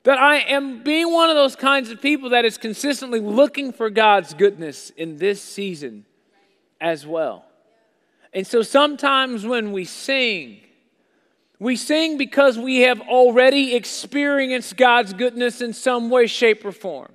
that 0.02 0.18
I 0.18 0.40
am 0.40 0.82
being 0.82 1.10
one 1.10 1.30
of 1.30 1.36
those 1.36 1.56
kinds 1.56 1.90
of 1.90 2.00
people 2.02 2.30
that 2.30 2.44
is 2.44 2.58
consistently 2.58 3.20
looking 3.20 3.72
for 3.72 3.88
God's 3.88 4.34
goodness 4.34 4.90
in 4.90 5.16
this 5.16 5.40
season 5.40 6.04
as 6.80 7.06
well. 7.06 7.46
And 8.34 8.46
so 8.46 8.60
sometimes 8.62 9.46
when 9.46 9.72
we 9.72 9.86
sing, 9.86 10.60
we 11.58 11.76
sing 11.76 12.18
because 12.18 12.58
we 12.58 12.80
have 12.80 13.00
already 13.00 13.74
experienced 13.74 14.76
God's 14.76 15.12
goodness 15.12 15.60
in 15.60 15.72
some 15.72 16.10
way, 16.10 16.26
shape, 16.26 16.64
or 16.64 16.72
form. 16.72 17.12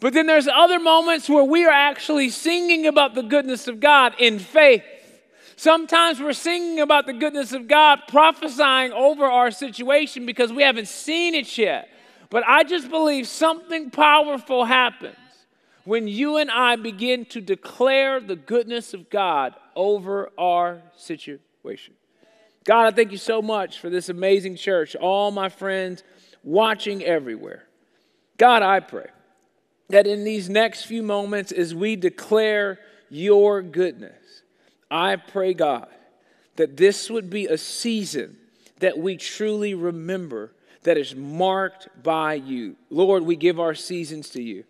But 0.00 0.14
then 0.14 0.26
there's 0.26 0.48
other 0.48 0.80
moments 0.80 1.28
where 1.28 1.44
we 1.44 1.64
are 1.64 1.70
actually 1.70 2.30
singing 2.30 2.86
about 2.86 3.14
the 3.14 3.22
goodness 3.22 3.68
of 3.68 3.78
God 3.78 4.14
in 4.18 4.40
faith. 4.40 4.82
Sometimes 5.54 6.20
we're 6.20 6.32
singing 6.32 6.80
about 6.80 7.06
the 7.06 7.12
goodness 7.12 7.52
of 7.52 7.68
God, 7.68 8.00
prophesying 8.08 8.92
over 8.92 9.24
our 9.24 9.52
situation 9.52 10.26
because 10.26 10.52
we 10.52 10.64
haven't 10.64 10.88
seen 10.88 11.36
it 11.36 11.56
yet. 11.56 11.88
But 12.30 12.42
I 12.48 12.64
just 12.64 12.90
believe 12.90 13.28
something 13.28 13.90
powerful 13.90 14.64
happens 14.64 15.16
when 15.84 16.08
you 16.08 16.36
and 16.38 16.50
I 16.50 16.74
begin 16.76 17.26
to 17.26 17.40
declare 17.40 18.18
the 18.18 18.34
goodness 18.34 18.94
of 18.94 19.08
God 19.08 19.54
over 19.76 20.30
our 20.36 20.82
situation. 20.96 21.94
God, 22.64 22.86
I 22.86 22.90
thank 22.94 23.12
you 23.12 23.18
so 23.18 23.42
much 23.42 23.80
for 23.80 23.90
this 23.90 24.08
amazing 24.08 24.56
church, 24.56 24.94
all 24.96 25.30
my 25.30 25.48
friends 25.48 26.04
watching 26.44 27.02
everywhere. 27.02 27.64
God, 28.38 28.62
I 28.62 28.80
pray 28.80 29.08
that 29.88 30.06
in 30.06 30.24
these 30.24 30.48
next 30.48 30.84
few 30.84 31.02
moments, 31.02 31.52
as 31.52 31.74
we 31.74 31.96
declare 31.96 32.78
your 33.10 33.62
goodness, 33.62 34.42
I 34.90 35.16
pray, 35.16 35.54
God, 35.54 35.88
that 36.56 36.76
this 36.76 37.10
would 37.10 37.30
be 37.30 37.46
a 37.46 37.58
season 37.58 38.36
that 38.78 38.98
we 38.98 39.16
truly 39.16 39.74
remember 39.74 40.52
that 40.82 40.98
is 40.98 41.14
marked 41.14 41.88
by 42.02 42.34
you. 42.34 42.76
Lord, 42.90 43.22
we 43.22 43.36
give 43.36 43.60
our 43.60 43.74
seasons 43.74 44.30
to 44.30 44.42
you, 44.42 44.64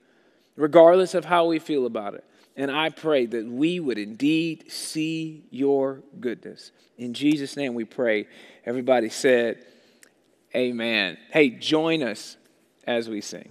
regardless 0.57 1.15
of 1.15 1.25
how 1.25 1.47
we 1.47 1.59
feel 1.59 1.87
about 1.87 2.15
it. 2.15 2.25
And 2.57 2.71
I 2.71 2.91
pray 2.91 3.27
that 3.27 3.47
we 3.47 3.81
would 3.81 3.99
indeed 3.99 4.71
see 4.71 5.45
your 5.51 6.03
goodness. 6.21 6.71
In 6.99 7.15
Jesus' 7.15 7.57
name 7.57 7.75
we 7.75 7.85
pray. 7.85 8.27
Everybody 8.67 9.09
said, 9.09 9.65
Amen. 10.55 11.17
Hey, 11.31 11.49
join 11.49 12.03
us 12.03 12.37
as 12.87 13.09
we 13.09 13.23
sing. 13.23 13.49